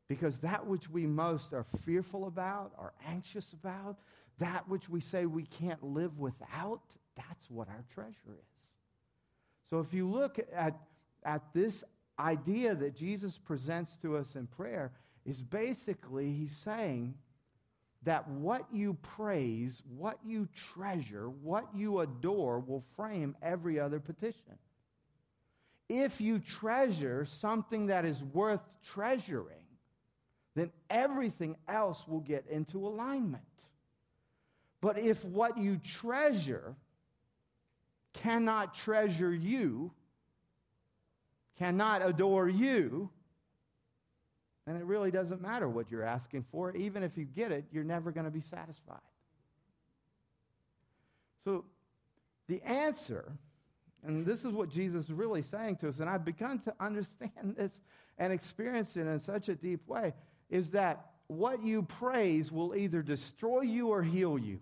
Because 0.07 0.39
that 0.39 0.67
which 0.67 0.89
we 0.89 1.05
most 1.05 1.53
are 1.53 1.65
fearful 1.85 2.27
about, 2.27 2.73
are 2.77 2.93
anxious 3.07 3.53
about, 3.53 3.97
that 4.39 4.67
which 4.67 4.89
we 4.89 4.99
say 4.99 5.25
we 5.25 5.43
can't 5.43 5.81
live 5.81 6.17
without, 6.19 6.81
that's 7.15 7.49
what 7.49 7.69
our 7.69 7.85
treasure 7.93 8.11
is. 8.27 8.49
So 9.69 9.79
if 9.79 9.93
you 9.93 10.09
look 10.09 10.37
at, 10.53 10.75
at 11.23 11.41
this 11.53 11.85
idea 12.19 12.75
that 12.75 12.95
Jesus 12.95 13.37
presents 13.37 13.95
to 14.01 14.17
us 14.17 14.35
in 14.35 14.47
prayer, 14.47 14.91
is 15.25 15.41
basically 15.41 16.33
he's 16.33 16.55
saying 16.55 17.13
that 18.03 18.27
what 18.27 18.65
you 18.73 18.97
praise, 19.01 19.81
what 19.97 20.17
you 20.25 20.47
treasure, 20.73 21.29
what 21.29 21.67
you 21.75 21.99
adore 21.99 22.59
will 22.59 22.83
frame 22.95 23.35
every 23.41 23.79
other 23.79 23.99
petition. 23.99 24.57
If 25.87 26.19
you 26.19 26.39
treasure 26.39 27.25
something 27.25 27.87
that 27.87 28.05
is 28.05 28.23
worth 28.23 28.61
treasuring, 28.83 29.57
then 30.55 30.71
everything 30.89 31.55
else 31.67 32.07
will 32.07 32.21
get 32.21 32.45
into 32.49 32.87
alignment. 32.87 33.43
But 34.79 34.97
if 34.97 35.23
what 35.23 35.57
you 35.57 35.77
treasure 35.77 36.75
cannot 38.13 38.73
treasure 38.73 39.33
you, 39.33 39.91
cannot 41.57 42.03
adore 42.03 42.49
you, 42.49 43.09
and 44.67 44.77
it 44.77 44.83
really 44.85 45.11
doesn't 45.11 45.41
matter 45.41 45.67
what 45.67 45.89
you're 45.89 46.03
asking 46.03 46.45
for. 46.51 46.75
Even 46.75 47.03
if 47.03 47.17
you 47.17 47.25
get 47.25 47.51
it, 47.51 47.65
you're 47.71 47.83
never 47.83 48.11
going 48.11 48.25
to 48.25 48.31
be 48.31 48.41
satisfied. 48.41 48.99
So, 51.43 51.65
the 52.47 52.61
answer, 52.63 53.31
and 54.05 54.25
this 54.25 54.45
is 54.45 54.51
what 54.51 54.69
Jesus 54.69 55.05
is 55.05 55.11
really 55.11 55.41
saying 55.41 55.77
to 55.77 55.89
us, 55.89 55.99
and 55.99 56.09
I've 56.09 56.25
begun 56.25 56.59
to 56.59 56.73
understand 56.79 57.55
this 57.57 57.79
and 58.17 58.31
experience 58.31 58.95
it 58.95 59.07
in 59.07 59.19
such 59.19 59.49
a 59.49 59.55
deep 59.55 59.87
way, 59.87 60.13
is 60.49 60.71
that 60.71 61.07
what 61.27 61.63
you 61.63 61.83
praise 61.83 62.51
will 62.51 62.75
either 62.75 63.01
destroy 63.01 63.61
you 63.61 63.87
or 63.87 64.03
heal 64.03 64.37
you. 64.37 64.59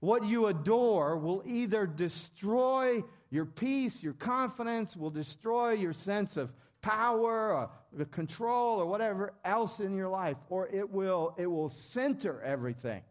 What 0.00 0.24
you 0.24 0.46
adore 0.46 1.16
will 1.16 1.42
either 1.46 1.86
destroy 1.86 3.04
your 3.30 3.44
peace, 3.44 4.02
your 4.02 4.14
confidence, 4.14 4.96
will 4.96 5.10
destroy 5.10 5.72
your 5.72 5.92
sense 5.92 6.36
of 6.36 6.50
power 6.82 7.52
or 7.52 7.70
the 7.92 8.04
control 8.06 8.80
or 8.80 8.86
whatever 8.86 9.32
else 9.44 9.80
in 9.80 9.96
your 9.96 10.08
life, 10.08 10.36
or 10.48 10.68
it 10.68 10.90
will, 10.90 11.34
it 11.38 11.46
will 11.46 11.70
center 11.70 12.40
everything. 12.42 13.02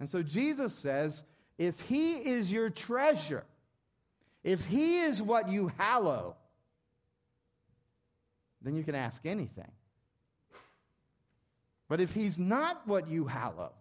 And 0.00 0.08
so 0.08 0.22
Jesus 0.22 0.74
says, 0.74 1.22
if 1.58 1.80
he 1.80 2.12
is 2.12 2.52
your 2.52 2.70
treasure, 2.70 3.44
if 4.44 4.64
he 4.66 4.98
is 4.98 5.22
what 5.22 5.48
you 5.48 5.72
hallow, 5.78 6.36
then 8.62 8.76
you 8.76 8.84
can 8.84 8.94
ask 8.94 9.24
anything. 9.24 9.70
But 11.88 12.00
if 12.00 12.12
he's 12.12 12.38
not 12.38 12.86
what 12.86 13.08
you 13.08 13.26
hallow, 13.26 13.72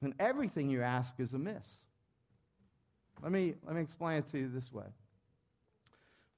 then 0.00 0.14
everything 0.18 0.70
you 0.70 0.82
ask 0.82 1.14
is 1.18 1.32
amiss. 1.32 1.66
Let 3.22 3.32
me, 3.32 3.54
let 3.66 3.74
me 3.76 3.82
explain 3.82 4.18
it 4.18 4.28
to 4.32 4.38
you 4.38 4.48
this 4.48 4.72
way. 4.72 4.86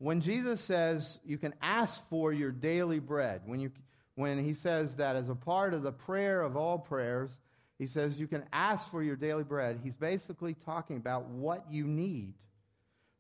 When 0.00 0.23
Jesus 0.23 0.62
says 0.62 1.19
you 1.26 1.37
can 1.37 1.52
ask 1.61 2.00
for 2.09 2.33
your 2.33 2.52
daily 2.52 3.00
bread, 3.00 3.42
when, 3.45 3.61
you, 3.61 3.71
when 4.14 4.42
he 4.42 4.54
says 4.54 4.97
that 4.97 5.14
as 5.14 5.28
a 5.28 5.35
part 5.35 5.75
of 5.75 5.83
the 5.83 5.92
prayer 5.92 6.40
of 6.40 6.57
all 6.57 6.78
prayers, 6.78 7.37
he 7.78 7.87
says 7.87 8.19
you 8.19 8.26
can 8.26 8.45
ask 8.50 8.90
for 8.90 9.02
your 9.02 9.14
daily 9.14 9.45
bread, 9.45 9.78
he's 9.85 9.95
basically 9.95 10.54
talking 10.54 10.97
about 10.97 11.26
what 11.26 11.71
you 11.71 11.87
need. 11.87 12.33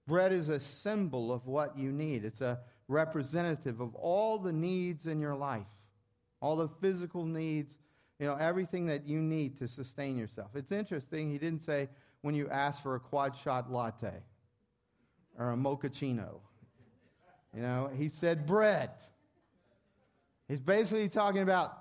Bread 0.06 0.32
is 0.32 0.48
a 0.48 0.58
symbol 0.58 1.30
of 1.34 1.46
what 1.46 1.76
you 1.76 1.92
need, 1.92 2.24
it's 2.24 2.40
a 2.40 2.60
representative 2.88 3.82
of 3.82 3.94
all 3.94 4.38
the 4.38 4.52
needs 4.52 5.06
in 5.06 5.20
your 5.20 5.36
life, 5.36 5.66
all 6.40 6.56
the 6.56 6.68
physical 6.80 7.26
needs, 7.26 7.74
you 8.18 8.26
know, 8.26 8.36
everything 8.36 8.86
that 8.86 9.06
you 9.06 9.20
need 9.20 9.58
to 9.58 9.68
sustain 9.68 10.16
yourself. 10.16 10.52
It's 10.54 10.72
interesting, 10.72 11.30
he 11.30 11.36
didn't 11.36 11.62
say 11.62 11.90
when 12.22 12.34
you 12.34 12.48
ask 12.48 12.82
for 12.82 12.94
a 12.94 13.00
quad 13.00 13.36
shot 13.36 13.70
latte 13.70 14.14
or 15.38 15.52
a 15.52 15.56
mochaccino 15.56 16.40
you 17.54 17.62
know, 17.62 17.90
he 17.96 18.08
said 18.08 18.46
bread. 18.46 18.90
He's 20.48 20.60
basically 20.60 21.08
talking 21.08 21.42
about 21.42 21.76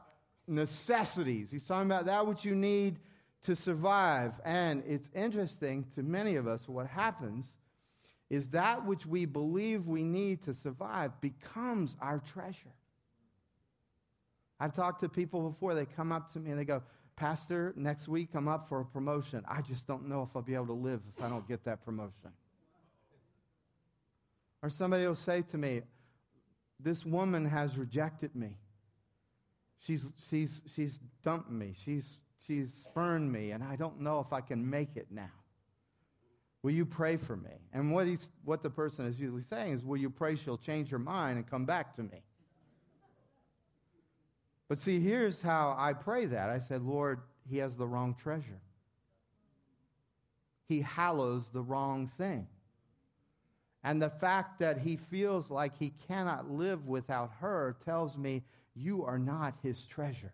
necessities. 0.47 1.49
He's 1.51 1.65
talking 1.65 1.89
about 1.89 2.05
that 2.05 2.25
which 2.27 2.43
you 2.45 2.55
need 2.55 2.99
to 3.43 3.55
survive. 3.55 4.33
And 4.43 4.83
it's 4.87 5.09
interesting 5.15 5.85
to 5.95 6.03
many 6.03 6.35
of 6.35 6.47
us, 6.47 6.67
what 6.67 6.87
happens 6.87 7.45
is 8.29 8.49
that 8.49 8.85
which 8.85 9.05
we 9.05 9.25
believe 9.25 9.87
we 9.87 10.03
need 10.03 10.43
to 10.43 10.53
survive 10.53 11.19
becomes 11.21 11.95
our 12.01 12.21
treasure. 12.33 12.73
I've 14.59 14.75
talked 14.75 15.01
to 15.01 15.09
people 15.09 15.49
before, 15.49 15.73
they 15.73 15.85
come 15.85 16.11
up 16.11 16.33
to 16.33 16.39
me 16.39 16.51
and 16.51 16.59
they 16.59 16.65
go, 16.65 16.83
Pastor, 17.15 17.73
next 17.75 18.07
week 18.07 18.29
I'm 18.33 18.47
up 18.47 18.67
for 18.69 18.81
a 18.81 18.85
promotion. 18.85 19.43
I 19.47 19.61
just 19.61 19.87
don't 19.87 20.07
know 20.07 20.21
if 20.21 20.35
I'll 20.35 20.41
be 20.41 20.55
able 20.55 20.67
to 20.67 20.73
live 20.73 21.01
if 21.15 21.23
I 21.23 21.29
don't 21.29 21.47
get 21.47 21.63
that 21.65 21.83
promotion. 21.83 22.31
Or 24.61 24.69
somebody 24.69 25.05
will 25.05 25.15
say 25.15 25.41
to 25.43 25.57
me, 25.57 25.81
This 26.79 27.05
woman 27.05 27.45
has 27.45 27.77
rejected 27.77 28.35
me. 28.35 28.57
She's, 29.79 30.05
she's, 30.29 30.61
she's 30.75 30.99
dumped 31.23 31.51
me. 31.51 31.73
She's, 31.85 32.05
she's 32.45 32.73
spurned 32.73 33.31
me, 33.31 33.51
and 33.51 33.63
I 33.63 33.75
don't 33.75 34.01
know 34.01 34.19
if 34.19 34.33
I 34.33 34.41
can 34.41 34.69
make 34.69 34.97
it 34.97 35.07
now. 35.09 35.31
Will 36.61 36.71
you 36.71 36.85
pray 36.85 37.15
for 37.15 37.37
me? 37.37 37.51
And 37.71 37.93
what, 37.93 38.05
he's, 38.05 38.31
what 38.43 38.63
the 38.63 38.69
person 38.69 39.05
is 39.05 39.19
usually 39.19 39.43
saying 39.43 39.73
is, 39.73 39.83
Will 39.83 39.97
you 39.97 40.09
pray 40.09 40.35
she'll 40.35 40.57
change 40.57 40.89
her 40.89 40.99
mind 40.99 41.37
and 41.37 41.49
come 41.49 41.65
back 41.65 41.95
to 41.95 42.03
me? 42.03 42.23
But 44.67 44.77
see, 44.77 44.99
here's 44.99 45.41
how 45.41 45.75
I 45.77 45.93
pray 45.93 46.25
that. 46.27 46.49
I 46.49 46.59
said, 46.59 46.83
Lord, 46.83 47.21
he 47.49 47.57
has 47.57 47.75
the 47.75 47.87
wrong 47.87 48.15
treasure. 48.21 48.61
He 50.67 50.81
hallows 50.81 51.49
the 51.51 51.61
wrong 51.61 52.11
thing. 52.17 52.45
And 53.83 54.01
the 54.01 54.09
fact 54.09 54.59
that 54.59 54.79
he 54.79 54.97
feels 54.97 55.49
like 55.49 55.77
he 55.77 55.93
cannot 56.07 56.51
live 56.51 56.87
without 56.87 57.31
her 57.39 57.77
tells 57.85 58.17
me 58.17 58.43
you 58.75 59.05
are 59.05 59.19
not 59.19 59.55
his 59.63 59.85
treasure. 59.85 60.33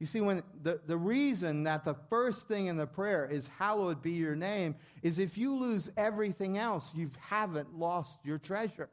You 0.00 0.06
see, 0.06 0.20
when 0.20 0.42
the, 0.62 0.80
the 0.86 0.96
reason 0.96 1.64
that 1.64 1.84
the 1.84 1.94
first 2.10 2.48
thing 2.48 2.66
in 2.66 2.76
the 2.76 2.86
prayer 2.86 3.26
is 3.26 3.48
hallowed 3.58 4.02
be 4.02 4.12
your 4.12 4.34
name 4.34 4.74
is 5.02 5.18
if 5.18 5.38
you 5.38 5.54
lose 5.54 5.88
everything 5.96 6.58
else, 6.58 6.90
you 6.94 7.10
haven't 7.20 7.78
lost 7.78 8.18
your 8.24 8.38
treasure. 8.38 8.88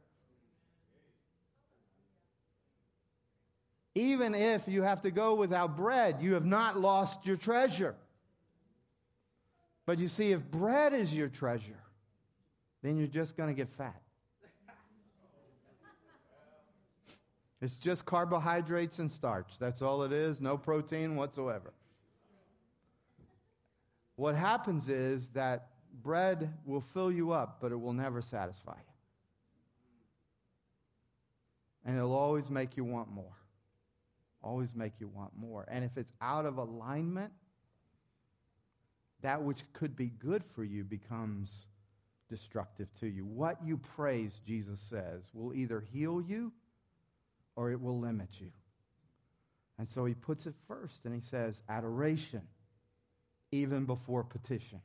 Even 3.94 4.34
if 4.34 4.66
you 4.68 4.82
have 4.82 5.02
to 5.02 5.10
go 5.10 5.34
without 5.34 5.76
bread, 5.76 6.18
you 6.20 6.34
have 6.34 6.46
not 6.46 6.80
lost 6.80 7.26
your 7.26 7.36
treasure. 7.36 7.94
But 9.84 9.98
you 9.98 10.08
see, 10.08 10.30
if 10.30 10.42
bread 10.50 10.94
is 10.94 11.12
your 11.12 11.28
treasure, 11.28 11.82
then 12.82 12.96
you're 12.96 13.06
just 13.06 13.36
going 13.36 13.48
to 13.48 13.54
get 13.54 13.68
fat. 13.70 14.00
It's 17.60 17.76
just 17.76 18.04
carbohydrates 18.04 18.98
and 18.98 19.08
starch. 19.08 19.46
That's 19.60 19.82
all 19.82 20.02
it 20.02 20.12
is, 20.12 20.40
no 20.40 20.56
protein 20.56 21.14
whatsoever. 21.14 21.72
What 24.16 24.34
happens 24.34 24.88
is 24.88 25.28
that 25.28 25.68
bread 26.02 26.52
will 26.66 26.80
fill 26.80 27.12
you 27.12 27.30
up, 27.30 27.58
but 27.60 27.70
it 27.70 27.80
will 27.80 27.92
never 27.92 28.20
satisfy 28.20 28.72
you. 28.72 28.92
And 31.84 31.96
it'll 31.96 32.14
always 32.14 32.50
make 32.50 32.76
you 32.76 32.84
want 32.84 33.10
more. 33.12 33.36
Always 34.42 34.74
make 34.74 34.94
you 34.98 35.06
want 35.06 35.30
more. 35.36 35.64
And 35.70 35.84
if 35.84 35.96
it's 35.96 36.12
out 36.20 36.46
of 36.46 36.58
alignment, 36.58 37.32
that 39.22 39.40
which 39.40 39.62
could 39.72 39.94
be 39.94 40.06
good 40.06 40.42
for 40.52 40.64
you 40.64 40.82
becomes 40.82 41.66
destructive 42.32 42.88
to 42.98 43.06
you. 43.06 43.26
What 43.26 43.58
you 43.62 43.76
praise, 43.76 44.40
Jesus 44.46 44.80
says, 44.80 45.22
will 45.34 45.54
either 45.54 45.84
heal 45.92 46.22
you 46.22 46.50
or 47.56 47.70
it 47.70 47.80
will 47.80 48.00
limit 48.00 48.30
you. 48.40 48.50
And 49.78 49.86
so 49.86 50.06
he 50.06 50.14
puts 50.14 50.46
it 50.46 50.54
first 50.66 51.04
and 51.04 51.14
he 51.14 51.20
says, 51.20 51.62
adoration, 51.68 52.40
even 53.50 53.84
before 53.84 54.24
petition. 54.24 54.80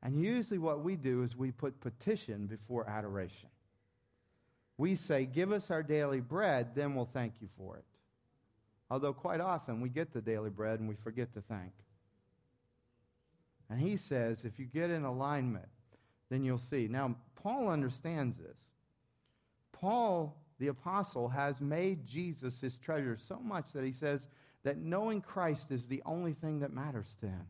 And 0.00 0.22
usually 0.22 0.58
what 0.58 0.84
we 0.84 0.94
do 0.94 1.24
is 1.24 1.36
we 1.36 1.50
put 1.50 1.80
petition 1.80 2.46
before 2.46 2.88
adoration. 2.88 3.48
We 4.78 4.94
say, 4.94 5.24
Give 5.24 5.50
us 5.50 5.70
our 5.72 5.82
daily 5.82 6.20
bread, 6.20 6.68
then 6.76 6.94
we'll 6.94 7.10
thank 7.12 7.32
you 7.40 7.48
for 7.58 7.78
it. 7.78 7.84
Although 8.90 9.14
quite 9.14 9.40
often 9.40 9.80
we 9.80 9.88
get 9.88 10.12
the 10.12 10.20
daily 10.20 10.50
bread 10.50 10.78
and 10.78 10.88
we 10.88 10.94
forget 10.94 11.34
to 11.34 11.40
thank. 11.40 11.72
And 13.68 13.80
he 13.80 13.96
says, 13.96 14.44
if 14.44 14.58
you 14.58 14.64
get 14.64 14.90
in 14.90 15.04
alignment, 15.04 15.66
then 16.30 16.44
you'll 16.44 16.58
see. 16.58 16.88
Now, 16.88 17.16
Paul 17.34 17.68
understands 17.68 18.36
this. 18.38 18.58
Paul 19.72 20.36
the 20.58 20.68
apostle, 20.68 21.28
has 21.28 21.60
made 21.60 22.06
Jesus 22.06 22.60
his 22.60 22.76
treasure 22.76 23.18
so 23.28 23.38
much 23.38 23.72
that 23.74 23.84
he 23.84 23.92
says 23.92 24.20
that 24.62 24.78
knowing 24.78 25.20
Christ 25.20 25.70
is 25.70 25.86
the 25.86 26.02
only 26.06 26.32
thing 26.32 26.60
that 26.60 26.72
matters 26.72 27.14
to 27.20 27.26
him. 27.26 27.46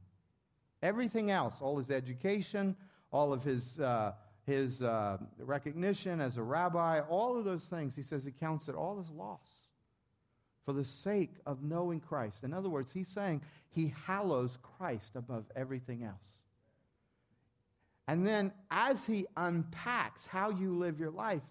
Everything 0.82 1.30
else, 1.30 1.54
all 1.60 1.78
his 1.78 1.90
education, 1.90 2.76
all 3.12 3.32
of 3.32 3.42
his, 3.44 3.78
uh, 3.80 4.12
his 4.44 4.82
uh, 4.82 5.18
recognition 5.38 6.20
as 6.20 6.36
a 6.36 6.42
rabbi, 6.42 7.00
all 7.00 7.38
of 7.38 7.44
those 7.44 7.62
things, 7.64 7.94
he 7.94 8.02
says 8.02 8.24
he 8.24 8.32
counts 8.32 8.68
it 8.68 8.74
all 8.74 8.98
as 9.00 9.10
loss 9.10 9.46
for 10.64 10.72
the 10.72 10.84
sake 10.84 11.34
of 11.46 11.62
knowing 11.62 12.00
Christ. 12.00 12.42
In 12.42 12.52
other 12.52 12.68
words, 12.68 12.92
he's 12.92 13.08
saying 13.08 13.40
he 13.70 13.94
hallows 14.04 14.58
Christ 14.62 15.12
above 15.14 15.44
everything 15.54 16.02
else. 16.02 16.14
And 18.08 18.26
then 18.26 18.52
as 18.70 19.04
he 19.04 19.26
unpacks 19.36 20.26
how 20.26 20.50
you 20.50 20.76
live 20.78 21.00
your 21.00 21.10
life, 21.10 21.42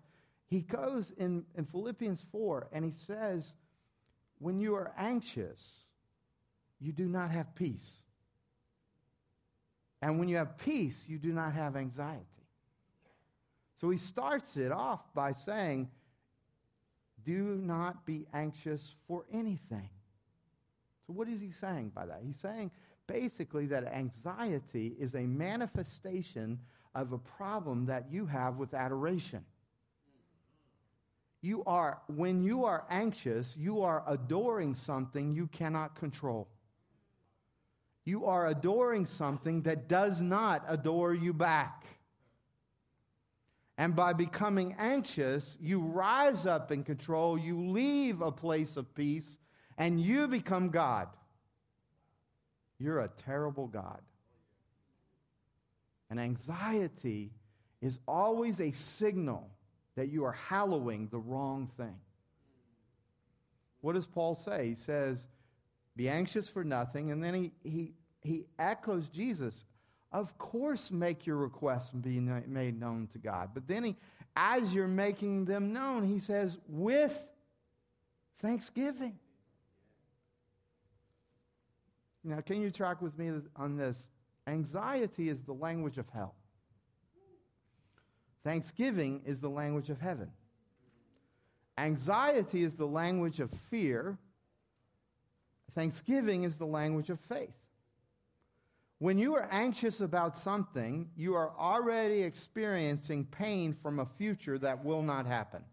he 0.48 0.62
goes 0.62 1.12
in, 1.18 1.44
in 1.56 1.66
Philippians 1.66 2.24
4 2.32 2.70
and 2.72 2.86
he 2.86 2.92
says, 2.92 3.54
When 4.40 4.60
you 4.60 4.76
are 4.76 4.94
anxious, 4.98 5.60
you 6.80 6.94
do 6.94 7.08
not 7.08 7.32
have 7.32 7.54
peace. 7.56 7.92
And 10.02 10.20
when 10.20 10.30
you 10.30 10.38
have 10.38 10.58
peace, 10.58 11.04
you 11.08 11.18
do 11.18 11.34
not 11.34 11.54
have 11.54 11.76
anxiety. 11.76 12.26
So 13.82 13.90
he 13.90 13.98
starts 13.98 14.56
it 14.56 14.72
off 14.72 15.02
by 15.14 15.34
saying, 15.34 15.90
Do 17.24 17.60
not 17.62 18.06
be 18.06 18.28
anxious 18.34 18.96
for 19.08 19.26
anything. 19.34 19.90
So, 21.06 21.14
what 21.14 21.28
is 21.28 21.40
he 21.40 21.52
saying 21.52 21.92
by 21.94 22.06
that? 22.06 22.22
He's 22.24 22.38
saying 22.38 22.72
basically 23.08 23.66
that 23.68 23.86
anxiety 23.86 24.96
is 25.00 25.16
a 25.16 25.22
manifestation 25.22 26.60
of 26.94 27.12
a 27.12 27.18
problem 27.18 27.86
that 27.86 28.06
you 28.12 28.26
have 28.26 28.58
with 28.58 28.74
adoration. 28.74 29.44
You 31.42 31.64
are, 31.66 32.02
when 32.08 32.44
you 32.44 32.66
are 32.66 32.86
anxious, 32.90 33.56
you 33.56 33.82
are 33.82 34.04
adoring 34.08 34.74
something 34.74 35.34
you 35.34 35.48
cannot 35.48 35.96
control. 35.96 36.48
You 38.04 38.26
are 38.26 38.48
adoring 38.48 39.06
something 39.06 39.62
that 39.64 39.88
does 39.88 40.22
not 40.22 40.64
adore 40.68 41.14
you 41.14 41.34
back. 41.34 41.86
And 43.78 43.96
by 43.96 44.14
becoming 44.14 44.76
anxious, 44.80 45.58
you 45.60 45.82
rise 45.82 46.46
up 46.46 46.72
in 46.72 46.84
control, 46.84 47.38
you 47.38 47.70
leave 47.70 48.22
a 48.22 48.32
place 48.32 48.78
of 48.78 48.96
peace, 48.96 49.38
and 49.78 50.00
you 50.00 50.28
become 50.28 50.70
God. 50.70 51.10
You're 52.80 53.00
a 53.00 53.10
terrible 53.26 53.68
God. 53.68 54.02
And 56.10 56.20
anxiety 56.20 57.32
is 57.82 58.00
always 58.08 58.60
a 58.62 58.72
signal 58.72 59.50
that 59.96 60.10
you 60.10 60.24
are 60.26 60.34
hallowing 60.34 61.08
the 61.12 61.18
wrong 61.18 61.70
thing. 61.78 61.96
What 63.82 63.94
does 63.94 64.06
Paul 64.06 64.36
say? 64.36 64.70
He 64.70 64.76
says, 64.76 65.20
Be 65.96 66.10
anxious 66.10 66.50
for 66.50 66.64
nothing. 66.64 67.12
And 67.12 67.24
then 67.24 67.34
he, 67.34 67.52
he, 67.64 67.94
he 68.22 68.46
echoes 68.60 69.08
Jesus. 69.10 69.64
Of 70.12 70.38
course, 70.38 70.92
make 70.92 71.26
your 71.26 71.38
requests 71.38 71.92
be 71.92 72.20
made 72.20 72.80
known 72.80 73.08
to 73.14 73.18
God. 73.18 73.50
But 73.54 73.68
then 73.68 73.84
he, 73.84 73.96
as 74.36 74.74
you're 74.74 74.88
making 74.88 75.46
them 75.46 75.74
known, 75.74 76.08
he 76.08 76.20
says, 76.20 76.58
with 76.68 77.26
thanksgiving. 78.42 79.18
Now, 82.26 82.42
can 82.42 82.60
you 82.60 82.72
track 82.72 83.04
with 83.04 83.18
me 83.20 83.32
on 83.56 83.78
this? 83.78 83.96
Anxiety 84.48 85.30
is 85.30 85.44
the 85.44 85.54
language 85.54 86.00
of 86.00 86.10
hell. 86.10 86.34
Thanksgiving 88.44 89.22
is 89.26 89.40
the 89.40 89.50
language 89.50 89.92
of 89.92 90.00
heaven. 90.00 90.32
Anxiety 91.78 92.64
is 92.64 92.74
the 92.74 92.88
language 92.88 93.40
of 93.40 93.52
fear. 93.70 94.18
Thanksgiving 95.76 96.44
is 96.44 96.56
the 96.56 96.66
language 96.66 97.12
of 97.12 97.20
faith. 97.20 97.54
When 98.98 99.20
you 99.20 99.36
are 99.36 99.48
anxious 99.52 100.02
about 100.02 100.36
something, 100.36 101.10
you 101.16 101.36
are 101.36 101.52
already 101.60 102.24
experiencing 102.24 103.26
pain 103.26 103.74
from 103.74 104.00
a 104.00 104.06
future 104.18 104.58
that 104.60 104.84
will 104.84 105.04
not 105.04 105.28
happen. 105.28 105.64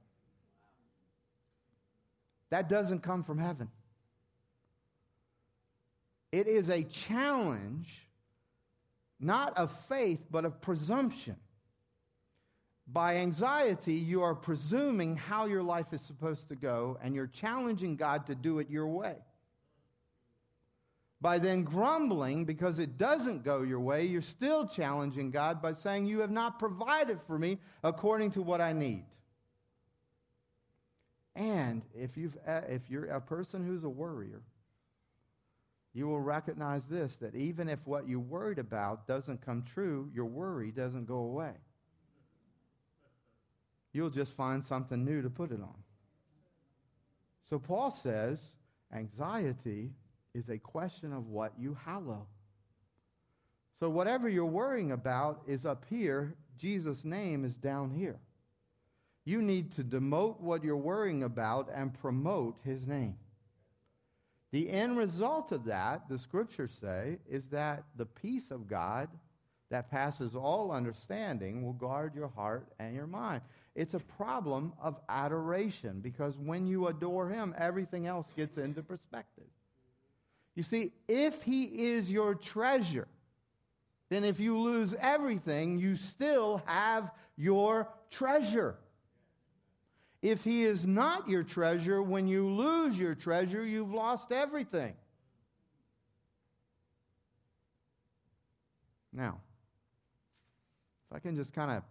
That 2.50 2.68
doesn't 2.68 3.00
come 3.00 3.22
from 3.22 3.38
heaven. 3.38 3.70
It 6.32 6.46
is 6.46 6.70
a 6.70 6.82
challenge, 6.82 8.08
not 9.20 9.56
of 9.56 9.70
faith, 9.86 10.20
but 10.30 10.46
of 10.46 10.60
presumption. 10.62 11.36
By 12.86 13.18
anxiety, 13.18 13.94
you 13.94 14.22
are 14.22 14.34
presuming 14.34 15.14
how 15.14 15.44
your 15.44 15.62
life 15.62 15.92
is 15.92 16.00
supposed 16.00 16.48
to 16.48 16.56
go, 16.56 16.98
and 17.02 17.14
you're 17.14 17.26
challenging 17.26 17.96
God 17.96 18.26
to 18.26 18.34
do 18.34 18.58
it 18.58 18.70
your 18.70 18.88
way. 18.88 19.16
By 21.20 21.38
then 21.38 21.62
grumbling 21.62 22.44
because 22.46 22.80
it 22.80 22.98
doesn't 22.98 23.44
go 23.44 23.62
your 23.62 23.78
way, 23.78 24.04
you're 24.06 24.20
still 24.20 24.66
challenging 24.66 25.30
God 25.30 25.62
by 25.62 25.72
saying, 25.72 26.06
You 26.06 26.18
have 26.18 26.32
not 26.32 26.58
provided 26.58 27.20
for 27.28 27.38
me 27.38 27.58
according 27.84 28.32
to 28.32 28.42
what 28.42 28.60
I 28.60 28.72
need. 28.72 29.04
And 31.36 31.82
if, 31.94 32.16
you've, 32.16 32.36
uh, 32.46 32.62
if 32.68 32.90
you're 32.90 33.06
a 33.06 33.20
person 33.20 33.64
who's 33.64 33.84
a 33.84 33.88
worrier, 33.88 34.42
you 35.94 36.08
will 36.08 36.20
recognize 36.20 36.84
this 36.88 37.16
that 37.18 37.34
even 37.34 37.68
if 37.68 37.78
what 37.84 38.08
you 38.08 38.18
worried 38.18 38.58
about 38.58 39.06
doesn't 39.06 39.44
come 39.44 39.62
true, 39.62 40.10
your 40.14 40.26
worry 40.26 40.70
doesn't 40.70 41.06
go 41.06 41.16
away 41.16 41.52
you'll 43.92 44.10
just 44.10 44.34
find 44.36 44.64
something 44.64 45.04
new 45.04 45.22
to 45.22 45.30
put 45.30 45.52
it 45.52 45.60
on. 45.60 45.74
So 47.48 47.58
Paul 47.58 47.90
says 47.90 48.40
anxiety 48.94 49.90
is 50.34 50.48
a 50.48 50.58
question 50.58 51.12
of 51.12 51.28
what 51.28 51.52
you 51.58 51.76
hallow. 51.84 52.26
So 53.78 53.90
whatever 53.90 54.28
you're 54.28 54.44
worrying 54.46 54.92
about 54.92 55.42
is 55.46 55.66
up 55.66 55.84
here, 55.90 56.36
Jesus' 56.58 57.04
name 57.04 57.44
is 57.44 57.54
down 57.54 57.90
here. 57.90 58.20
You 59.24 59.42
need 59.42 59.72
to 59.74 59.84
demote 59.84 60.40
what 60.40 60.64
you're 60.64 60.76
worrying 60.76 61.22
about 61.24 61.68
and 61.74 61.92
promote 61.92 62.58
his 62.64 62.86
name. 62.86 63.16
The 64.52 64.68
end 64.70 64.98
result 64.98 65.50
of 65.50 65.64
that, 65.64 66.08
the 66.08 66.18
scriptures 66.18 66.72
say, 66.80 67.18
is 67.28 67.48
that 67.48 67.84
the 67.96 68.06
peace 68.06 68.50
of 68.50 68.68
God 68.68 69.08
that 69.70 69.90
passes 69.90 70.36
all 70.36 70.70
understanding 70.70 71.64
will 71.64 71.72
guard 71.72 72.14
your 72.14 72.28
heart 72.28 72.68
and 72.78 72.94
your 72.94 73.06
mind. 73.06 73.40
It's 73.74 73.94
a 73.94 74.00
problem 74.00 74.74
of 74.80 75.00
adoration 75.08 76.00
because 76.00 76.36
when 76.36 76.66
you 76.66 76.88
adore 76.88 77.30
him, 77.30 77.54
everything 77.56 78.06
else 78.06 78.26
gets 78.36 78.58
into 78.58 78.82
perspective. 78.82 79.46
You 80.54 80.62
see, 80.62 80.92
if 81.08 81.42
he 81.42 81.64
is 81.64 82.10
your 82.10 82.34
treasure, 82.34 83.08
then 84.10 84.24
if 84.24 84.38
you 84.38 84.60
lose 84.60 84.94
everything, 85.00 85.78
you 85.78 85.96
still 85.96 86.62
have 86.66 87.10
your 87.38 87.88
treasure. 88.10 88.76
If 90.22 90.44
he 90.44 90.64
is 90.64 90.86
not 90.86 91.28
your 91.28 91.42
treasure, 91.42 92.00
when 92.00 92.28
you 92.28 92.48
lose 92.48 92.96
your 92.96 93.16
treasure, 93.16 93.64
you've 93.64 93.92
lost 93.92 94.30
everything. 94.30 94.94
Now, 99.12 99.40
If 101.10 101.16
I 101.16 101.18
can 101.18 101.36
just 101.36 101.52
kind 101.52 101.72
of 101.72 101.82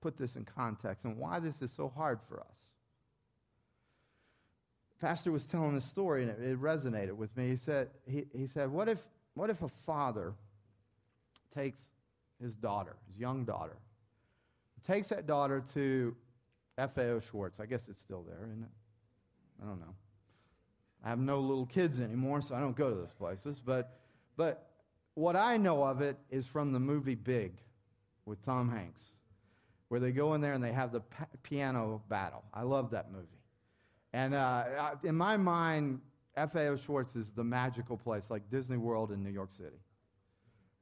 put 0.00 0.16
this 0.16 0.36
in 0.36 0.44
context 0.44 1.04
and 1.04 1.18
why 1.18 1.40
this 1.40 1.60
is 1.60 1.70
so 1.72 1.92
hard 1.94 2.20
for 2.28 2.40
us. 2.40 2.46
Pastor 5.00 5.32
was 5.32 5.44
telling 5.44 5.74
this 5.74 5.84
story 5.84 6.22
and 6.22 6.30
it, 6.30 6.40
it 6.40 6.60
resonated 6.60 7.12
with 7.16 7.36
me. 7.36 7.48
He 7.48 7.56
said, 7.56 7.88
he, 8.06 8.24
he 8.32 8.46
said 8.46 8.70
what, 8.70 8.88
if, 8.88 8.98
what 9.34 9.50
if 9.50 9.62
a 9.62 9.68
father 9.68 10.32
takes 11.54 11.80
his 12.40 12.54
daughter, 12.54 12.96
his 13.08 13.18
young 13.18 13.44
daughter, 13.44 13.76
takes 14.86 15.08
that 15.08 15.26
daughter 15.26 15.62
to 15.74 16.14
FAO 16.76 17.20
Schwarz. 17.20 17.60
I 17.60 17.66
guess 17.66 17.88
it's 17.88 18.00
still 18.00 18.22
there, 18.22 18.46
isn't 18.46 18.62
it? 18.62 18.70
I 19.62 19.66
don't 19.66 19.80
know. 19.80 19.94
I 21.04 21.08
have 21.08 21.18
no 21.18 21.40
little 21.40 21.66
kids 21.66 22.00
anymore, 22.00 22.42
so 22.42 22.54
I 22.54 22.60
don't 22.60 22.76
go 22.76 22.90
to 22.90 22.96
those 22.96 23.12
places. 23.12 23.60
But, 23.64 23.98
but 24.36 24.70
what 25.14 25.36
I 25.36 25.56
know 25.56 25.82
of 25.82 26.00
it 26.00 26.18
is 26.30 26.46
from 26.46 26.72
the 26.72 26.80
movie 26.80 27.14
Big 27.14 27.52
with 28.26 28.44
Tom 28.44 28.70
Hanks, 28.70 29.02
where 29.88 30.00
they 30.00 30.12
go 30.12 30.34
in 30.34 30.40
there 30.40 30.52
and 30.52 30.62
they 30.62 30.72
have 30.72 30.92
the 30.92 31.02
piano 31.42 32.02
battle. 32.08 32.44
I 32.52 32.62
love 32.62 32.90
that 32.90 33.10
movie. 33.10 33.26
And 34.12 34.34
uh, 34.34 34.64
in 35.04 35.14
my 35.14 35.36
mind, 35.36 36.00
FAO 36.36 36.76
Schwarz 36.76 37.16
is 37.16 37.30
the 37.32 37.44
magical 37.44 37.96
place, 37.96 38.30
like 38.30 38.48
Disney 38.50 38.76
World 38.76 39.10
in 39.10 39.22
New 39.22 39.30
York 39.30 39.52
City. 39.56 39.78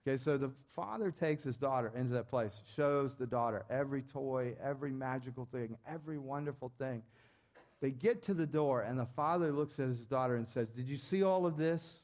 Okay, 0.09 0.16
so 0.16 0.38
the 0.38 0.51
father 0.75 1.11
takes 1.11 1.42
his 1.42 1.59
daughter 1.59 1.92
into 1.94 2.14
that 2.14 2.31
place, 2.31 2.62
shows 2.75 3.14
the 3.14 3.27
daughter 3.27 3.66
every 3.68 4.01
toy, 4.01 4.55
every 4.62 4.90
magical 4.90 5.47
thing, 5.53 5.77
every 5.87 6.16
wonderful 6.16 6.73
thing. 6.79 7.03
They 7.83 7.90
get 7.90 8.23
to 8.23 8.33
the 8.33 8.47
door, 8.47 8.81
and 8.83 8.99
the 8.99 9.09
father 9.14 9.53
looks 9.53 9.79
at 9.79 9.88
his 9.88 10.07
daughter 10.07 10.37
and 10.37 10.49
says, 10.49 10.68
Did 10.71 10.88
you 10.88 10.97
see 10.97 11.23
all 11.23 11.44
of 11.44 11.59
this? 11.59 11.99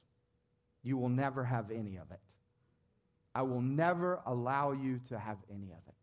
You 0.82 0.98
will 0.98 1.08
never 1.08 1.42
have 1.44 1.70
any 1.70 1.96
of 1.96 2.10
it. 2.10 2.20
I 3.34 3.40
will 3.40 3.62
never 3.62 4.20
allow 4.26 4.72
you 4.72 5.00
to 5.08 5.18
have 5.18 5.38
any 5.50 5.70
of 5.70 5.78
it. 5.88 5.94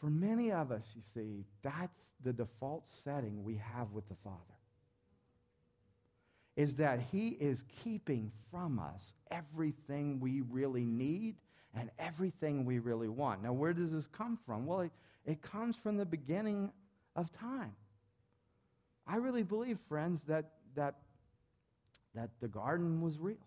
For 0.00 0.10
many 0.10 0.50
of 0.50 0.72
us, 0.72 0.82
you 0.96 1.02
see, 1.14 1.44
that's 1.62 2.08
the 2.24 2.32
default 2.32 2.88
setting 3.04 3.44
we 3.44 3.60
have 3.72 3.92
with 3.92 4.08
the 4.08 4.16
Father. 4.24 4.59
Is 6.60 6.74
that 6.76 7.00
He 7.10 7.28
is 7.40 7.64
keeping 7.82 8.30
from 8.50 8.78
us 8.78 9.14
everything 9.30 10.20
we 10.20 10.42
really 10.50 10.84
need 10.84 11.36
and 11.74 11.90
everything 11.98 12.66
we 12.66 12.80
really 12.80 13.08
want. 13.08 13.42
Now, 13.42 13.54
where 13.54 13.72
does 13.72 13.92
this 13.92 14.06
come 14.08 14.38
from? 14.44 14.66
Well, 14.66 14.80
it, 14.80 14.90
it 15.24 15.40
comes 15.40 15.76
from 15.76 15.96
the 15.96 16.04
beginning 16.04 16.70
of 17.16 17.32
time. 17.32 17.72
I 19.06 19.16
really 19.16 19.42
believe, 19.42 19.78
friends, 19.88 20.22
that, 20.24 20.50
that, 20.74 20.96
that 22.14 22.28
the 22.42 22.48
garden 22.48 23.00
was 23.00 23.18
real. 23.18 23.46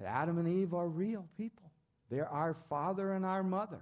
That 0.00 0.08
Adam 0.08 0.38
and 0.38 0.48
Eve 0.48 0.74
are 0.74 0.88
real 0.88 1.24
people. 1.38 1.70
They're 2.10 2.28
our 2.28 2.56
father 2.68 3.12
and 3.12 3.24
our 3.24 3.44
mother. 3.44 3.80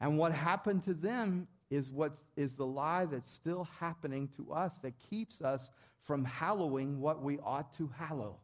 And 0.00 0.18
what 0.18 0.32
happened 0.32 0.82
to 0.82 0.94
them 0.94 1.46
is 1.70 1.92
what 1.92 2.16
is 2.36 2.56
the 2.56 2.66
lie 2.66 3.04
that's 3.04 3.32
still 3.32 3.68
happening 3.78 4.28
to 4.36 4.52
us 4.52 4.74
that 4.82 4.94
keeps 5.08 5.40
us 5.42 5.70
from 6.04 6.24
hallowing 6.24 7.00
what 7.00 7.22
we 7.22 7.38
ought 7.38 7.72
to 7.76 7.90
hallow. 7.96 8.36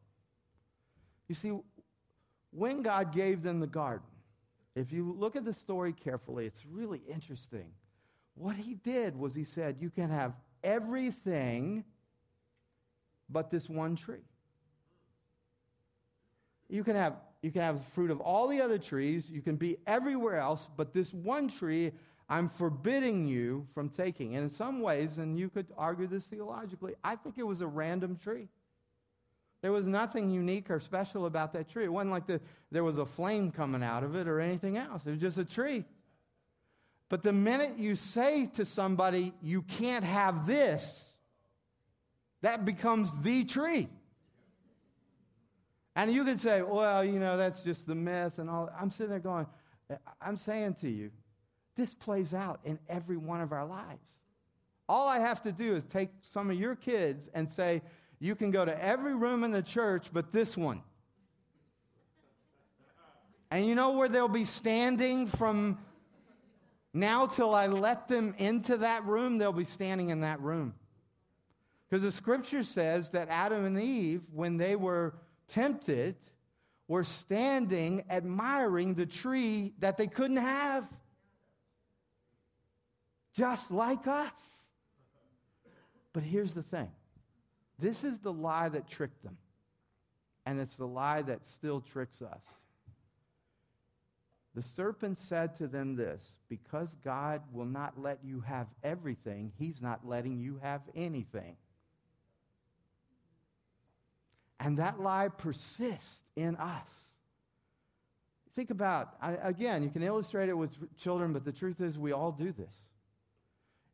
You 1.29 1.35
see, 1.35 1.53
when 2.51 2.83
God 2.83 3.13
gave 3.13 3.43
them 3.43 3.61
the 3.61 3.67
garden, 3.67 4.07
if 4.75 4.93
you 4.93 5.15
look 5.19 5.37
at 5.37 5.45
the 5.45 5.53
story 5.53 5.93
carefully, 5.93 6.47
it's 6.47 6.65
really 6.65 7.03
interesting. 7.09 7.73
What 8.35 8.57
he 8.57 8.75
did 8.75 9.19
was 9.19 9.35
he 9.35 9.45
said, 9.45 9.77
You 9.81 9.91
can 9.91 10.11
have 10.11 10.35
everything 10.63 11.85
but 13.29 13.51
this 13.51 13.69
one 13.69 13.97
tree. 13.97 14.25
You 16.69 16.85
can 16.85 16.97
have 16.97 17.17
you 17.43 17.53
can 17.53 17.63
have 17.63 17.85
fruit 17.87 18.11
of 18.11 18.21
all 18.21 18.49
the 18.49 18.61
other 18.61 18.79
trees, 18.79 19.31
you 19.31 19.41
can 19.41 19.55
be 19.57 19.77
everywhere 19.87 20.39
else, 20.39 20.69
but 20.77 20.93
this 20.93 21.15
one 21.15 21.49
tree 21.49 21.93
I'm 22.29 22.49
forbidding 22.49 23.27
you 23.27 23.67
from 23.75 23.89
taking. 23.89 24.35
And 24.35 24.45
in 24.45 24.51
some 24.51 24.81
ways, 24.81 25.19
and 25.19 25.39
you 25.39 25.49
could 25.49 25.67
argue 25.77 26.07
this 26.07 26.25
theologically, 26.25 26.95
I 27.03 27.17
think 27.17 27.37
it 27.39 27.47
was 27.47 27.63
a 27.63 27.67
random 27.67 28.17
tree. 28.17 28.49
There 29.63 29.73
was 29.73 29.87
nothing 29.87 30.31
unique 30.31 30.71
or 30.71 30.79
special 30.79 31.27
about 31.27 31.53
that 31.55 31.69
tree. 31.69 31.85
It 31.85 31.93
wasn't 31.93 32.13
like 32.13 32.27
the, 32.27 32.41
there 32.71 32.85
was 32.85 32.99
a 32.99 33.07
flame 33.07 33.51
coming 33.51 33.83
out 33.83 34.05
of 34.05 34.15
it 34.15 34.29
or 34.29 34.41
anything 34.41 34.77
else. 34.77 35.03
It 35.07 35.13
was 35.13 35.21
just 35.21 35.39
a 35.39 35.45
tree. 35.45 35.85
But 37.09 37.23
the 37.23 37.33
minute 37.33 37.79
you 37.79 37.97
say 37.97 38.47
to 38.55 38.65
somebody, 38.65 39.33
you 39.43 39.63
can't 39.63 40.05
have 40.05 40.47
this, 40.47 41.07
that 42.43 42.65
becomes 42.65 43.11
the 43.23 43.45
tree. 43.45 43.89
And 45.97 46.13
you 46.13 46.25
could 46.25 46.41
say, 46.41 46.63
well, 46.63 47.03
you 47.03 47.19
know, 47.19 47.37
that's 47.37 47.61
just 47.63 47.87
the 47.87 47.95
myth 47.95 48.39
and 48.39 48.49
all. 48.49 48.71
I'm 48.79 48.91
sitting 48.91 49.11
there 49.11 49.19
going, 49.19 49.47
I'm 50.21 50.37
saying 50.37 50.75
to 50.83 50.89
you, 50.89 51.11
this 51.79 51.95
plays 51.95 52.35
out 52.35 52.59
in 52.65 52.79
every 52.89 53.17
one 53.17 53.41
of 53.41 53.53
our 53.53 53.65
lives. 53.65 54.03
All 54.89 55.07
I 55.07 55.21
have 55.21 55.41
to 55.43 55.53
do 55.53 55.77
is 55.77 55.85
take 55.85 56.11
some 56.23 56.51
of 56.51 56.59
your 56.59 56.75
kids 56.75 57.31
and 57.33 57.49
say, 57.49 57.83
you 58.19 58.35
can 58.35 58.51
go 58.51 58.65
to 58.65 58.85
every 58.85 59.15
room 59.15 59.45
in 59.45 59.53
the 59.53 59.63
church 59.63 60.09
but 60.13 60.33
this 60.33 60.57
one. 60.57 60.83
And 63.51 63.65
you 63.65 63.77
know 63.77 63.93
where 63.93 64.09
they'll 64.09 64.27
be 64.27 64.45
standing 64.45 65.29
from 65.29 65.79
now 66.93 67.27
till 67.27 67.55
I 67.55 67.69
let 67.69 68.09
them 68.09 68.35
into 68.39 68.79
that 68.79 69.05
room, 69.05 69.39
they'll 69.39 69.53
be 69.53 69.65
standing 69.65 70.11
in 70.11 70.23
that 70.23 70.41
room. 70.41 70.75
Because 71.89 72.03
the 72.03 72.11
scripture 72.13 72.65
says 72.65 73.11
that 73.11 73.29
Adam 73.31 73.65
and 73.65 73.81
Eve, 73.81 74.23
when 74.35 74.57
they 74.57 74.75
were 74.75 75.15
tempted, 75.47 76.17
were 76.89 77.05
standing 77.05 78.03
admiring 78.11 78.95
the 78.95 79.07
tree 79.07 79.75
that 79.79 79.97
they 79.97 80.09
couldn't 80.09 80.39
have. 80.39 80.89
Just 83.39 83.71
like 83.71 84.09
us. 84.09 84.33
But 86.13 86.25
here's 86.25 86.55
the 86.55 86.65
thing 86.65 86.91
this 87.79 88.03
is 88.03 88.19
the 88.19 88.33
lie 88.33 88.69
that 88.69 88.89
tricked 88.89 89.23
them, 89.23 89.37
and 90.45 90.59
it's 90.59 90.75
the 90.75 90.89
lie 90.89 91.23
that 91.23 91.47
still 91.47 91.81
tricks 91.81 92.21
us. 92.21 92.43
The 94.57 94.63
serpent 94.63 95.19
said 95.19 95.57
to 95.59 95.69
them 95.69 95.95
this 95.95 96.21
because 96.49 96.97
God 97.05 97.43
will 97.53 97.67
not 97.67 97.97
let 97.97 98.19
you 98.25 98.41
have 98.41 98.67
everything, 98.83 99.53
he's 99.57 99.81
not 99.81 100.05
letting 100.05 100.41
you 100.41 100.59
have 100.61 100.81
anything. 100.97 101.57
And 104.59 104.79
that 104.79 104.99
lie 104.99 105.29
persists 105.29 106.25
in 106.35 106.57
us. 106.57 106.89
Think 108.57 108.71
about, 108.71 109.15
again, 109.23 109.85
you 109.85 109.91
can 109.91 110.03
illustrate 110.03 110.49
it 110.49 110.59
with 110.59 110.73
children, 110.99 111.33
but 111.33 111.45
the 111.45 111.53
truth 111.53 111.81
is 111.81 111.97
we 111.97 112.11
all 112.11 112.33
do 112.33 112.51
this. 112.51 112.88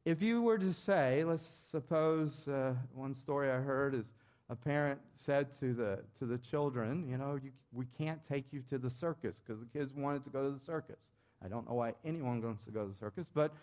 If 0.05 0.21
you 0.21 0.43
were 0.43 0.59
to 0.59 0.73
say, 0.73 1.25
let's 1.25 1.49
suppose 1.71 2.47
uh, 2.47 2.75
one 2.95 3.15
story 3.15 3.51
I 3.51 3.57
heard 3.57 3.95
is 3.95 4.13
a 4.51 4.57
parent 4.57 5.01
said 5.15 5.49
to 5.61 5.73
the, 5.73 6.01
to 6.19 6.27
the 6.27 6.37
children, 6.37 7.09
you 7.09 7.17
know, 7.17 7.41
you, 7.43 7.51
we 7.73 7.87
can't 7.97 8.21
take 8.29 8.45
you 8.53 8.63
to 8.69 8.77
the 8.77 8.91
circus 8.91 9.41
because 9.41 9.61
the 9.61 9.79
kids 9.79 9.95
wanted 9.95 10.23
to 10.25 10.31
go 10.31 10.45
to 10.45 10.51
the 10.51 10.63
circus. 10.65 10.99
I 11.43 11.49
don't 11.49 11.67
know 11.67 11.77
why 11.77 11.95
anyone 12.05 12.43
wants 12.43 12.65
to 12.65 12.71
go 12.71 12.83
to 12.83 12.93
the 12.93 12.99
circus, 12.99 13.27
but 13.33 13.55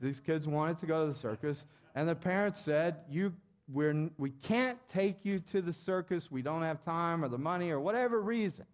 these 0.00 0.18
kids 0.18 0.46
wanted 0.46 0.78
to 0.78 0.86
go 0.86 1.06
to 1.06 1.12
the 1.12 1.18
circus. 1.18 1.66
And 1.94 2.08
the 2.08 2.14
parents 2.14 2.58
said, 2.60 2.96
you, 3.10 3.34
we're, 3.70 4.08
we 4.16 4.30
can't 4.30 4.78
take 4.88 5.26
you 5.26 5.40
to 5.52 5.60
the 5.60 5.74
circus. 5.74 6.30
We 6.30 6.40
don't 6.40 6.62
have 6.62 6.82
time 6.82 7.22
or 7.22 7.28
the 7.28 7.38
money 7.38 7.70
or 7.70 7.80
whatever 7.80 8.22
reason. 8.22 8.64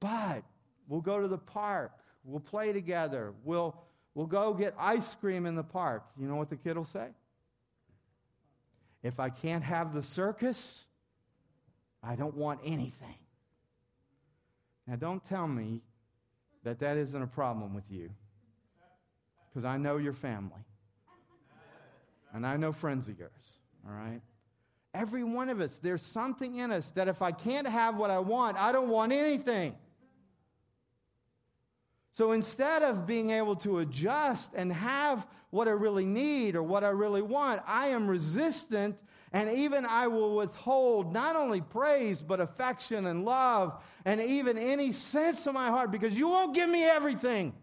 But 0.00 0.42
we'll 0.86 1.00
go 1.00 1.20
to 1.20 1.28
the 1.28 1.38
park. 1.38 1.92
We'll 2.24 2.40
play 2.40 2.74
together. 2.74 3.32
We'll, 3.42 3.74
we'll 4.14 4.26
go 4.26 4.54
get 4.54 4.74
ice 4.78 5.14
cream 5.16 5.46
in 5.46 5.54
the 5.54 5.62
park. 5.62 6.04
You 6.18 6.26
know 6.26 6.36
what 6.36 6.50
the 6.50 6.56
kid 6.56 6.76
will 6.76 6.84
say? 6.84 7.08
If 9.02 9.18
I 9.18 9.30
can't 9.30 9.64
have 9.64 9.94
the 9.94 10.02
circus, 10.02 10.84
I 12.02 12.14
don't 12.14 12.36
want 12.36 12.60
anything. 12.64 13.16
Now, 14.86 14.96
don't 14.96 15.24
tell 15.24 15.46
me 15.46 15.80
that 16.64 16.80
that 16.80 16.96
isn't 16.96 17.22
a 17.22 17.26
problem 17.26 17.74
with 17.74 17.84
you, 17.90 18.10
because 19.48 19.64
I 19.64 19.76
know 19.76 19.96
your 19.96 20.12
family. 20.12 20.64
And 22.34 22.46
I 22.46 22.56
know 22.56 22.72
friends 22.72 23.08
of 23.08 23.18
yours, 23.18 23.30
all 23.86 23.92
right? 23.92 24.20
Every 24.94 25.22
one 25.22 25.50
of 25.50 25.60
us, 25.60 25.78
there's 25.82 26.02
something 26.02 26.56
in 26.56 26.70
us 26.70 26.90
that 26.94 27.08
if 27.08 27.22
I 27.22 27.32
can't 27.32 27.66
have 27.66 27.96
what 27.96 28.10
I 28.10 28.20
want, 28.20 28.56
I 28.56 28.72
don't 28.72 28.88
want 28.88 29.12
anything. 29.12 29.74
So 32.12 32.32
instead 32.32 32.82
of 32.82 33.06
being 33.06 33.30
able 33.30 33.56
to 33.56 33.78
adjust 33.78 34.50
and 34.54 34.72
have 34.72 35.26
what 35.50 35.66
I 35.66 35.72
really 35.72 36.04
need 36.04 36.56
or 36.56 36.62
what 36.62 36.84
I 36.84 36.90
really 36.90 37.22
want, 37.22 37.62
I 37.66 37.88
am 37.88 38.06
resistant 38.06 38.96
and 39.32 39.50
even 39.50 39.86
I 39.86 40.08
will 40.08 40.36
withhold 40.36 41.12
not 41.12 41.36
only 41.36 41.62
praise, 41.62 42.20
but 42.20 42.38
affection 42.38 43.06
and 43.06 43.24
love 43.24 43.82
and 44.04 44.20
even 44.20 44.58
any 44.58 44.92
sense 44.92 45.46
of 45.46 45.54
my 45.54 45.68
heart 45.68 45.90
because 45.90 46.18
you 46.18 46.28
won't 46.28 46.54
give 46.54 46.68
me 46.68 46.84
everything. 46.84 47.54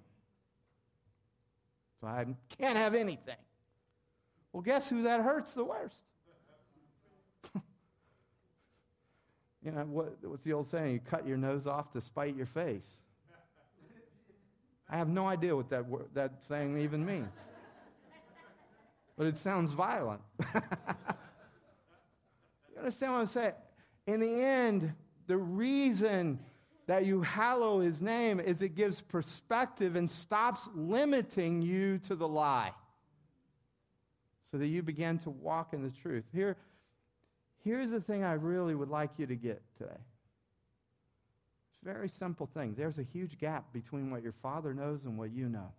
So 2.02 2.08
I 2.08 2.26
can't 2.58 2.78
have 2.78 2.96
anything. 2.96 3.36
Well, 4.52 4.64
guess 4.64 4.90
who 4.90 5.04
that 5.04 5.22
hurts 5.22 5.54
the 5.54 5.64
worst? 5.64 6.02
you 9.64 9.72
know, 9.72 9.82
what, 9.82 10.18
what's 10.24 10.44
the 10.44 10.54
old 10.54 10.66
saying? 10.66 10.94
You 10.94 11.00
cut 11.00 11.28
your 11.28 11.38
nose 11.38 11.68
off 11.68 11.92
to 11.92 12.02
spite 12.02 12.36
your 12.36 12.48
face. 12.48 12.98
I 14.90 14.98
have 14.98 15.10
no 15.10 15.28
idea 15.28 15.56
what 15.56 15.70
that, 15.70 15.88
word, 15.88 16.08
that 16.14 16.34
saying 16.48 16.80
even 16.80 17.06
means. 17.06 17.30
But 19.18 19.28
it 19.28 19.38
sounds 19.38 19.74
violent. 19.74 20.22
you 20.56 20.62
understand 22.78 23.14
what 23.14 23.20
I'm 23.20 23.28
saying? 23.28 23.54
In 24.08 24.20
the 24.22 24.42
end, 24.42 24.94
the 25.28 25.38
reason 25.38 26.40
that 26.88 27.06
you 27.06 27.22
hallow 27.22 27.82
his 27.82 28.02
name 28.02 28.40
is 28.40 28.64
it 28.64 28.70
gives 28.70 29.02
perspective 29.02 29.96
and 29.96 30.10
stops 30.10 30.68
limiting 30.74 31.62
you 31.62 32.00
to 32.00 32.16
the 32.16 32.28
lie 32.28 32.72
so 34.52 34.58
that 34.58 34.68
you 34.68 34.82
begin 34.82 35.20
to 35.20 35.30
walk 35.30 35.74
in 35.74 35.84
the 35.84 35.92
truth. 36.02 36.24
Here, 36.34 36.58
here's 37.64 37.92
the 37.92 38.02
thing 38.02 38.24
I 38.24 38.34
really 38.34 38.74
would 38.74 38.90
like 38.90 39.12
you 39.18 39.28
to 39.28 39.36
get 39.36 39.62
today. 39.78 40.00
It's 41.82 41.90
a 41.90 41.94
very 41.94 42.10
simple 42.10 42.50
thing. 42.54 42.76
There's 42.78 42.98
a 42.98 43.04
huge 43.04 43.38
gap 43.38 43.72
between 43.72 44.12
what 44.12 44.22
your 44.22 44.34
father 44.42 44.74
knows 44.74 45.06
and 45.06 45.18
what 45.18 45.32
you 45.32 45.48
know. 45.48 45.72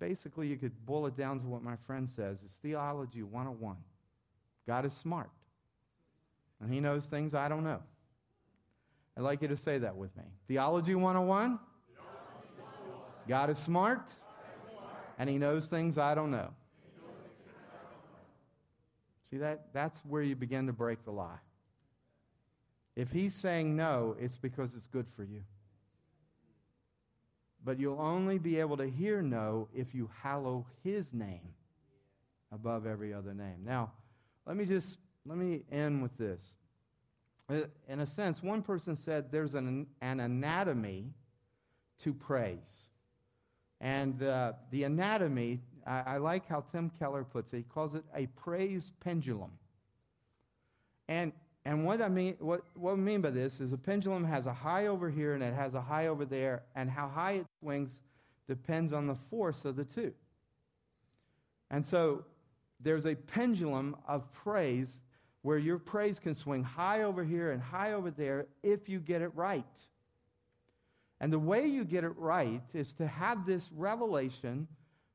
Basically, 0.00 0.48
you 0.48 0.56
could 0.56 0.72
boil 0.86 1.06
it 1.06 1.16
down 1.16 1.38
to 1.40 1.46
what 1.46 1.62
my 1.62 1.76
friend 1.86 2.08
says 2.08 2.40
it's 2.44 2.54
theology 2.54 3.22
101. 3.22 3.76
God 4.66 4.84
is 4.84 4.92
smart, 4.92 5.30
and 6.60 6.72
he 6.72 6.80
knows 6.80 7.06
things 7.06 7.32
I 7.32 7.48
don't 7.48 7.62
know. 7.62 7.80
I'd 9.16 9.22
like 9.22 9.40
you 9.40 9.48
to 9.48 9.56
say 9.56 9.78
that 9.78 9.96
with 9.96 10.16
me. 10.16 10.24
Theology 10.48 10.94
101. 10.96 11.58
God 13.28 13.50
is 13.50 13.58
smart, 13.58 14.10
and 15.18 15.30
he 15.30 15.38
knows 15.38 15.66
things 15.66 15.96
I 15.96 16.14
don't 16.14 16.30
know. 16.30 16.50
See 19.30 19.38
that 19.38 19.66
that's 19.72 20.00
where 20.00 20.22
you 20.22 20.34
begin 20.34 20.66
to 20.66 20.72
break 20.72 21.04
the 21.04 21.12
lie. 21.12 21.38
If 22.98 23.12
he's 23.12 23.32
saying 23.32 23.76
no, 23.76 24.16
it's 24.18 24.36
because 24.36 24.74
it's 24.74 24.88
good 24.88 25.06
for 25.14 25.22
you. 25.22 25.40
But 27.64 27.78
you'll 27.78 28.00
only 28.00 28.38
be 28.38 28.58
able 28.58 28.76
to 28.76 28.90
hear 28.90 29.22
no 29.22 29.68
if 29.72 29.94
you 29.94 30.10
hallow 30.20 30.66
his 30.82 31.06
name 31.12 31.54
above 32.50 32.86
every 32.86 33.14
other 33.14 33.32
name. 33.32 33.58
Now, 33.64 33.92
let 34.46 34.56
me 34.56 34.64
just 34.64 34.98
let 35.24 35.38
me 35.38 35.62
end 35.70 36.02
with 36.02 36.18
this. 36.18 36.40
Uh, 37.48 37.68
in 37.88 38.00
a 38.00 38.06
sense, 38.06 38.42
one 38.42 38.62
person 38.62 38.96
said 38.96 39.30
there's 39.30 39.54
an, 39.54 39.86
an 40.00 40.18
anatomy 40.18 41.04
to 42.02 42.12
praise. 42.12 42.88
And 43.80 44.24
uh, 44.24 44.54
the 44.72 44.82
anatomy, 44.82 45.60
I, 45.86 46.00
I, 46.00 46.16
like 46.16 46.48
how 46.48 46.64
Tim 46.72 46.90
Keller 46.98 47.22
puts 47.22 47.52
it. 47.52 47.58
He 47.58 47.62
calls 47.62 47.94
it 47.94 48.02
a 48.12 48.26
praise 48.26 48.90
pendulum. 48.98 49.52
And, 51.06 51.32
and 51.68 51.84
what, 51.84 52.00
I 52.00 52.08
mean, 52.08 52.34
what, 52.38 52.62
what 52.72 52.96
mean 52.96 53.20
by 53.20 53.28
this 53.28 53.60
is 53.60 53.74
a 53.74 53.76
pendulum 53.76 54.24
has 54.24 54.46
a 54.46 54.54
high 54.54 54.86
over 54.86 55.10
here 55.10 55.34
and 55.34 55.42
it 55.42 55.52
has 55.52 55.74
a 55.74 55.82
high 55.82 56.06
over 56.06 56.24
there, 56.24 56.62
and 56.74 56.88
how 56.88 57.08
high 57.08 57.32
it 57.32 57.46
swings 57.60 57.90
depends 58.48 58.94
on 58.94 59.06
the 59.06 59.16
force 59.28 59.66
of 59.66 59.76
the 59.76 59.84
two. 59.84 60.14
And 61.70 61.84
so 61.84 62.24
there's 62.80 63.04
a 63.04 63.14
pendulum 63.14 63.96
of 64.08 64.32
praise 64.32 64.98
where 65.42 65.58
your 65.58 65.76
praise 65.76 66.18
can 66.18 66.34
swing 66.34 66.62
high 66.62 67.02
over 67.02 67.22
here 67.22 67.52
and 67.52 67.60
high 67.60 67.92
over 67.92 68.10
there 68.10 68.46
if 68.62 68.88
you 68.88 68.98
get 68.98 69.20
it 69.20 69.32
right. 69.34 69.66
And 71.20 71.30
the 71.30 71.38
way 71.38 71.66
you 71.66 71.84
get 71.84 72.02
it 72.02 72.16
right 72.16 72.62
is 72.72 72.94
to 72.94 73.06
have 73.06 73.44
this 73.44 73.68
revelation 73.76 74.66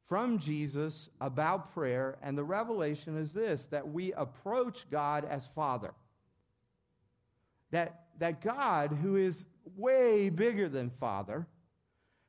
from 0.08 0.38
Jesus 0.38 1.10
about 1.20 1.74
prayer. 1.74 2.20
And 2.22 2.38
the 2.38 2.44
revelation 2.44 3.18
is 3.18 3.34
this 3.34 3.66
that 3.72 3.92
we 3.92 4.14
approach 4.14 4.86
God 4.92 5.26
as 5.26 5.48
Father. 5.56 5.96
That, 7.74 8.04
that 8.20 8.40
God, 8.42 8.98
who 9.02 9.16
is 9.16 9.46
way 9.76 10.30
bigger 10.30 10.70
than 10.70 10.92
Father, 10.92 11.48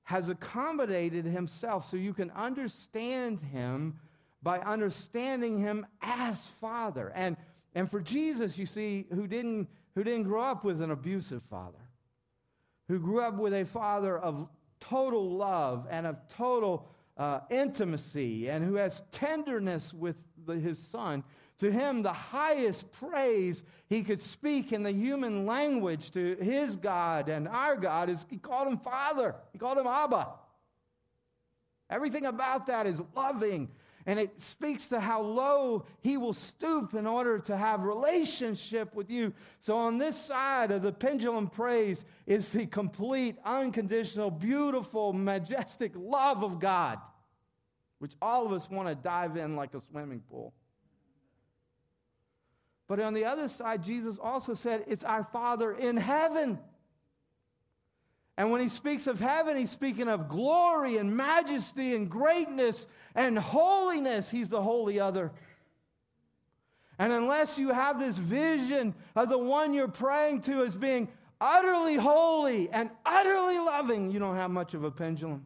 has 0.05 0.31
accommodated 0.31 1.27
himself 1.27 1.91
so 1.91 1.99
you 1.99 2.15
can 2.15 2.31
understand 2.31 3.41
him 3.53 3.99
by 4.43 4.61
understanding 4.61 5.59
him 5.59 5.87
as 6.01 6.41
Father. 6.61 7.13
And, 7.15 7.37
and 7.75 7.91
for 7.91 8.01
Jesus, 8.01 8.57
you 8.57 8.65
see, 8.65 9.05
who 9.13 9.27
didn't, 9.27 9.69
who 9.95 10.03
didn't 10.03 10.23
grow 10.23 10.41
up 10.41 10.65
with 10.65 10.81
an 10.81 10.91
abusive 10.91 11.43
father, 11.51 11.79
who 12.89 12.99
grew 12.99 13.21
up 13.21 13.35
with 13.35 13.53
a 13.53 13.65
father 13.67 14.19
of 14.19 14.49
total 14.81 15.31
love 15.37 15.87
and 15.91 16.07
of 16.07 16.17
total 16.29 16.89
uh, 17.19 17.41
intimacy 17.51 18.49
and 18.49 18.65
who 18.65 18.77
has 18.77 19.03
tenderness 19.13 19.93
with 19.93 20.17
the, 20.47 20.55
his 20.55 20.79
son, 20.79 21.23
to 21.59 21.71
him 21.71 22.03
the 22.03 22.13
highest 22.13 22.91
praise 22.93 23.63
he 23.89 24.03
could 24.03 24.21
speak 24.21 24.73
in 24.73 24.83
the 24.83 24.93
human 24.93 25.47
language 25.47 26.11
to 26.13 26.37
his 26.37 26.77
God 26.77 27.29
and 27.29 27.47
our 27.47 27.77
God 27.77 28.09
is 28.11 28.27
he 28.29 28.39
called 28.39 28.69
him 28.69 28.79
Father. 28.79 29.35
He 29.53 29.59
called 29.59 29.79
him 29.79 29.87
Abba. 29.87 30.29
Everything 31.91 32.27
about 32.27 32.67
that 32.67 32.87
is 32.87 33.01
loving 33.15 33.69
and 34.07 34.19
it 34.19 34.41
speaks 34.41 34.87
to 34.87 35.01
how 35.01 35.23
low 35.23 35.87
he 36.01 36.17
will 36.17 36.35
stoop 36.35 36.95
in 36.95 37.07
order 37.07 37.39
to 37.39 37.57
have 37.57 37.85
relationship 37.85 38.95
with 38.95 39.11
you. 39.11 39.33
So 39.61 39.75
on 39.77 39.97
this 39.97 40.17
side 40.17 40.71
of 40.71 40.83
the 40.83 40.93
pendulum 40.93 41.49
praise 41.49 42.05
is 42.27 42.51
the 42.51 42.67
complete, 42.67 43.37
unconditional, 43.45 44.31
beautiful, 44.31 45.13
majestic 45.15 45.93
love 45.97 46.45
of 46.45 46.61
God, 46.61 46.99
which 47.99 48.13
all 48.21 48.45
of 48.45 48.53
us 48.53 48.69
want 48.69 48.89
to 48.89 48.95
dive 48.95 49.39
in 49.39 49.57
like 49.57 49.73
a 49.75 49.81
swimming 49.81 50.21
pool. 50.21 50.53
But 52.87 53.01
on 53.01 53.15
the 53.15 53.25
other 53.25 53.49
side, 53.49 53.83
Jesus 53.83 54.19
also 54.19 54.55
said, 54.55 54.85
It's 54.87 55.05
our 55.05 55.25
Father 55.25 55.73
in 55.73 55.97
heaven. 55.97 56.59
And 58.37 58.51
when 58.51 58.61
he 58.61 58.69
speaks 58.69 59.07
of 59.07 59.21
heaven, 59.21 59.57
he's 59.57 59.71
speaking 59.71 60.09
of 60.09 60.29
glory 60.29 60.97
and 60.99 61.17
majesty 61.17 61.95
and 61.95 62.11
greatness 62.11 62.87
and 63.15 63.39
holiness. 63.39 64.31
He's 64.31 64.49
the 64.49 64.61
holy 64.61 64.99
other. 64.99 65.33
And 66.99 67.13
unless 67.13 67.59
you 67.59 67.71
have 67.71 67.99
this 67.99 68.17
vision 68.17 68.95
of 69.17 69.29
the 69.29 69.39
one 69.39 69.73
you're 69.73 69.89
praying 69.89 70.43
to 70.43 70.65
as 70.65 70.75
being 70.75 71.09
utterly 71.41 71.97
holy 71.97 72.71
and 72.71 72.91
utterly 73.05 73.59
loving, 73.59 74.11
you 74.11 74.19
don't 74.19 74.37
have 74.37 74.51
much 74.51 74.75
of 74.75 74.85
a 74.85 74.91
pendulum. 74.91 75.45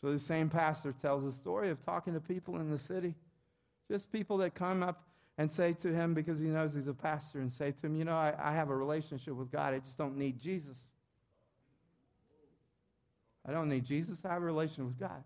So 0.00 0.12
the 0.12 0.18
same 0.18 0.50
pastor 0.50 0.94
tells 1.00 1.24
the 1.24 1.32
story 1.32 1.70
of 1.70 1.82
talking 1.84 2.14
to 2.14 2.20
people 2.20 2.56
in 2.56 2.70
the 2.70 2.78
city, 2.78 3.14
just 3.90 4.10
people 4.12 4.38
that 4.38 4.54
come 4.54 4.82
up 4.82 5.02
and 5.38 5.50
say 5.50 5.74
to 5.74 5.92
him, 5.92 6.14
because 6.14 6.40
he 6.40 6.46
knows 6.46 6.74
he's 6.74 6.86
a 6.86 6.94
pastor, 6.94 7.40
and 7.40 7.52
say 7.52 7.72
to 7.72 7.86
him, 7.86 7.96
You 7.96 8.04
know, 8.04 8.16
I, 8.16 8.34
I 8.38 8.52
have 8.52 8.70
a 8.70 8.76
relationship 8.76 9.34
with 9.34 9.52
God. 9.52 9.74
I 9.74 9.78
just 9.78 9.96
don't 9.98 10.16
need 10.16 10.40
Jesus. 10.40 10.78
I 13.46 13.52
don't 13.52 13.68
need 13.68 13.84
Jesus. 13.84 14.18
I 14.24 14.32
have 14.32 14.42
a 14.42 14.46
relationship 14.46 14.86
with 14.86 14.98
God. 14.98 15.22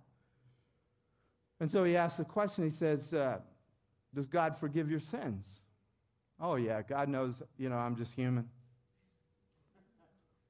And 1.61 1.71
so 1.71 1.85
he 1.85 1.97
asks 1.97 2.19
the 2.19 2.25
question 2.25 2.65
he 2.65 2.71
says, 2.71 3.13
uh, 3.13 3.39
Does 4.15 4.27
God 4.27 4.59
forgive 4.59 4.91
your 4.91 5.01
sins? 5.01 5.47
Oh, 6.41 6.57
yeah, 6.57 6.83
God 6.83 7.09
knows, 7.09 7.43
you 7.59 7.69
know, 7.69 7.77
I'm 7.77 7.97
just 7.97 8.15
human. 8.15 8.49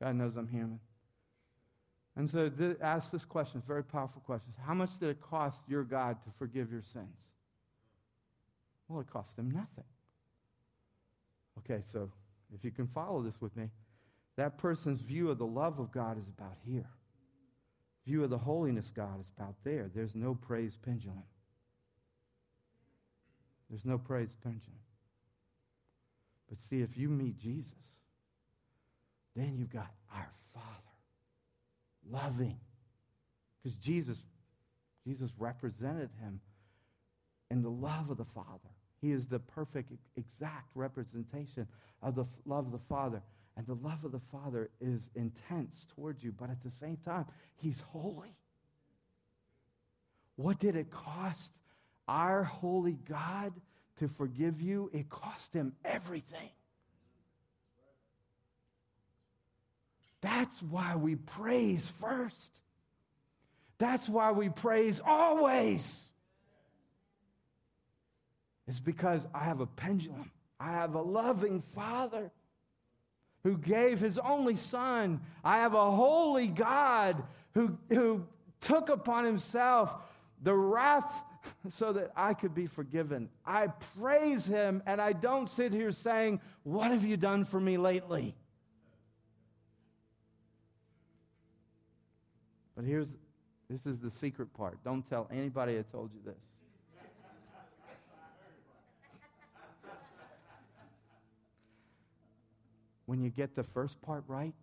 God 0.00 0.14
knows 0.14 0.36
I'm 0.36 0.48
human. 0.48 0.80
And 2.16 2.30
so 2.30 2.48
th- 2.48 2.76
ask 2.80 3.10
this 3.10 3.24
question, 3.24 3.62
very 3.66 3.84
powerful 3.84 4.22
question. 4.24 4.52
How 4.64 4.74
much 4.74 4.98
did 4.98 5.10
it 5.10 5.20
cost 5.20 5.60
your 5.68 5.84
God 5.84 6.22
to 6.24 6.30
forgive 6.38 6.70
your 6.72 6.82
sins? 6.82 7.16
Well, 8.90 9.00
it 9.00 9.08
cost 9.08 9.36
them 9.36 9.48
nothing. 9.52 9.84
Okay, 11.58 11.80
so 11.92 12.10
if 12.52 12.64
you 12.64 12.72
can 12.72 12.88
follow 12.88 13.22
this 13.22 13.40
with 13.40 13.56
me, 13.56 13.68
that 14.36 14.58
person's 14.58 15.00
view 15.00 15.30
of 15.30 15.38
the 15.38 15.46
love 15.46 15.78
of 15.78 15.92
God 15.92 16.18
is 16.18 16.26
about 16.36 16.56
here. 16.66 16.88
View 18.04 18.24
of 18.24 18.30
the 18.30 18.38
holiness 18.38 18.90
God 18.94 19.20
is 19.20 19.30
about 19.36 19.54
there. 19.62 19.88
There's 19.94 20.16
no 20.16 20.34
praise 20.34 20.76
pendulum. 20.84 21.22
There's 23.68 23.84
no 23.84 23.96
praise 23.96 24.34
pendulum. 24.42 24.80
But 26.48 26.58
see, 26.68 26.80
if 26.80 26.96
you 26.96 27.08
meet 27.08 27.38
Jesus, 27.38 27.70
then 29.36 29.54
you've 29.56 29.72
got 29.72 29.92
our 30.12 30.32
Father, 30.52 30.66
loving. 32.10 32.58
Because 33.62 33.76
Jesus, 33.76 34.18
Jesus 35.06 35.30
represented 35.38 36.10
him 36.20 36.40
in 37.52 37.62
the 37.62 37.70
love 37.70 38.10
of 38.10 38.16
the 38.16 38.24
Father. 38.34 38.70
He 39.00 39.12
is 39.12 39.26
the 39.26 39.38
perfect, 39.38 39.92
exact 40.16 40.70
representation 40.74 41.66
of 42.02 42.14
the 42.14 42.26
love 42.44 42.66
of 42.66 42.72
the 42.72 42.86
Father. 42.88 43.22
And 43.56 43.66
the 43.66 43.74
love 43.86 44.04
of 44.04 44.12
the 44.12 44.20
Father 44.32 44.70
is 44.80 45.10
intense 45.14 45.86
towards 45.94 46.22
you, 46.22 46.32
but 46.32 46.50
at 46.50 46.62
the 46.62 46.70
same 46.70 46.98
time, 47.04 47.26
He's 47.56 47.80
holy. 47.92 48.34
What 50.36 50.58
did 50.58 50.76
it 50.76 50.90
cost 50.90 51.50
our 52.08 52.42
holy 52.42 52.98
God 53.08 53.52
to 53.96 54.08
forgive 54.08 54.60
you? 54.60 54.90
It 54.92 55.08
cost 55.10 55.52
Him 55.52 55.74
everything. 55.84 56.50
That's 60.20 60.62
why 60.62 60.96
we 60.96 61.16
praise 61.16 61.90
first. 62.00 62.60
That's 63.78 64.08
why 64.08 64.32
we 64.32 64.50
praise 64.50 65.00
always 65.04 66.09
is 68.70 68.78
because 68.78 69.26
I 69.34 69.40
have 69.40 69.60
a 69.60 69.66
pendulum. 69.66 70.30
I 70.60 70.70
have 70.70 70.94
a 70.94 71.02
loving 71.02 71.62
Father 71.74 72.30
who 73.42 73.56
gave 73.56 73.98
his 73.98 74.16
only 74.18 74.54
son. 74.54 75.20
I 75.42 75.58
have 75.58 75.74
a 75.74 75.90
holy 75.90 76.46
God 76.46 77.22
who, 77.54 77.76
who 77.88 78.24
took 78.60 78.88
upon 78.88 79.24
himself 79.24 79.94
the 80.42 80.54
wrath 80.54 81.22
so 81.72 81.92
that 81.94 82.12
I 82.14 82.32
could 82.32 82.54
be 82.54 82.66
forgiven. 82.66 83.28
I 83.44 83.68
praise 83.98 84.46
him 84.46 84.82
and 84.86 85.00
I 85.00 85.14
don't 85.14 85.50
sit 85.50 85.72
here 85.72 85.90
saying, 85.90 86.40
What 86.62 86.92
have 86.92 87.04
you 87.04 87.16
done 87.16 87.44
for 87.44 87.58
me 87.58 87.76
lately? 87.76 88.36
But 92.76 92.84
here's 92.84 93.08
this 93.68 93.84
is 93.86 93.98
the 93.98 94.10
secret 94.10 94.54
part. 94.54 94.78
Don't 94.84 95.08
tell 95.08 95.28
anybody 95.32 95.78
I 95.78 95.82
told 95.90 96.10
you 96.12 96.20
this. 96.24 96.40
When 103.10 103.20
you 103.20 103.30
get 103.30 103.56
the 103.56 103.64
first 103.64 104.00
part 104.02 104.22
right, 104.28 104.54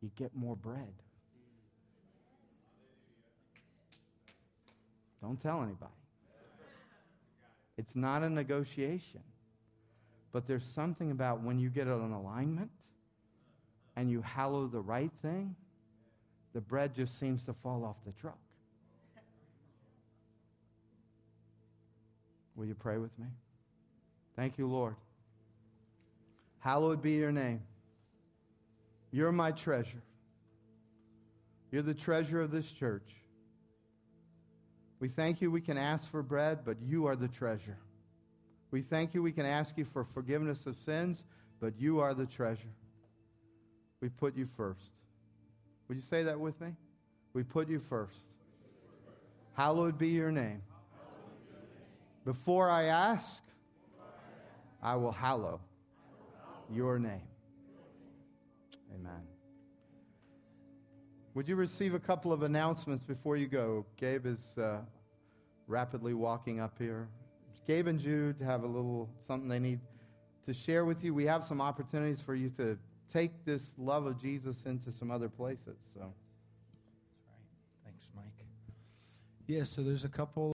you 0.00 0.08
get 0.14 0.36
more 0.36 0.54
bread. 0.54 0.94
Don't 5.20 5.42
tell 5.42 5.64
anybody. 5.64 5.90
It's 7.76 7.96
not 7.96 8.22
a 8.22 8.30
negotiation. 8.30 9.22
But 10.30 10.46
there's 10.46 10.64
something 10.64 11.10
about 11.10 11.42
when 11.42 11.58
you 11.58 11.70
get 11.70 11.88
an 11.88 12.12
alignment 12.12 12.70
and 13.96 14.08
you 14.08 14.22
hallow 14.22 14.68
the 14.68 14.80
right 14.80 15.10
thing, 15.20 15.56
the 16.54 16.60
bread 16.60 16.94
just 16.94 17.18
seems 17.18 17.42
to 17.46 17.52
fall 17.52 17.84
off 17.84 17.96
the 18.06 18.12
truck. 18.12 18.38
Will 22.54 22.66
you 22.66 22.76
pray 22.76 22.98
with 22.98 23.18
me? 23.18 23.26
Thank 24.36 24.56
you, 24.56 24.68
Lord. 24.68 24.94
Hallowed 26.60 27.02
be 27.02 27.12
your 27.12 27.32
name. 27.32 27.62
You're 29.10 29.32
my 29.32 29.52
treasure. 29.52 30.02
You're 31.70 31.82
the 31.82 31.94
treasure 31.94 32.40
of 32.40 32.50
this 32.50 32.70
church. 32.70 33.08
We 35.00 35.08
thank 35.08 35.40
you 35.40 35.50
we 35.50 35.60
can 35.60 35.78
ask 35.78 36.10
for 36.10 36.22
bread, 36.22 36.60
but 36.64 36.76
you 36.84 37.06
are 37.06 37.16
the 37.16 37.28
treasure. 37.28 37.78
We 38.70 38.82
thank 38.82 39.14
you 39.14 39.22
we 39.22 39.32
can 39.32 39.46
ask 39.46 39.78
you 39.78 39.84
for 39.84 40.04
forgiveness 40.04 40.66
of 40.66 40.76
sins, 40.84 41.24
but 41.60 41.74
you 41.78 42.00
are 42.00 42.14
the 42.14 42.26
treasure. 42.26 42.74
We 44.00 44.08
put 44.08 44.36
you 44.36 44.46
first. 44.56 44.90
Would 45.88 45.96
you 45.96 46.02
say 46.02 46.24
that 46.24 46.38
with 46.38 46.60
me? 46.60 46.68
We 47.32 47.44
put 47.44 47.68
you 47.68 47.80
first. 47.88 48.18
Hallowed 49.54 49.98
be 49.98 50.08
your 50.08 50.30
name. 50.30 50.62
Before 52.24 52.68
I 52.68 52.84
ask, 52.84 53.42
I 54.82 54.96
will 54.96 55.12
hallow 55.12 55.60
your 56.72 56.98
name. 56.98 57.22
Amen. 58.94 59.22
Would 61.34 61.48
you 61.48 61.56
receive 61.56 61.94
a 61.94 61.98
couple 61.98 62.32
of 62.32 62.42
announcements 62.42 63.04
before 63.04 63.36
you 63.36 63.46
go? 63.46 63.86
Gabe 63.96 64.26
is 64.26 64.58
uh, 64.58 64.78
rapidly 65.66 66.14
walking 66.14 66.60
up 66.60 66.74
here. 66.78 67.08
Gabe 67.66 67.86
and 67.86 68.00
Jude 68.00 68.36
have 68.44 68.64
a 68.64 68.66
little 68.66 69.08
something 69.20 69.48
they 69.48 69.58
need 69.58 69.80
to 70.46 70.54
share 70.54 70.84
with 70.84 71.04
you. 71.04 71.14
We 71.14 71.26
have 71.26 71.44
some 71.44 71.60
opportunities 71.60 72.20
for 72.20 72.34
you 72.34 72.48
to 72.56 72.78
take 73.12 73.44
this 73.44 73.62
love 73.76 74.06
of 74.06 74.20
Jesus 74.20 74.62
into 74.64 74.90
some 74.90 75.10
other 75.10 75.28
places. 75.28 75.76
So. 75.94 76.00
That's 76.00 76.12
right. 77.26 77.84
Thanks, 77.84 78.10
Mike. 78.16 78.24
Yeah, 79.48 79.64
so 79.64 79.82
there's 79.82 80.04
a 80.04 80.10
couple 80.10 80.46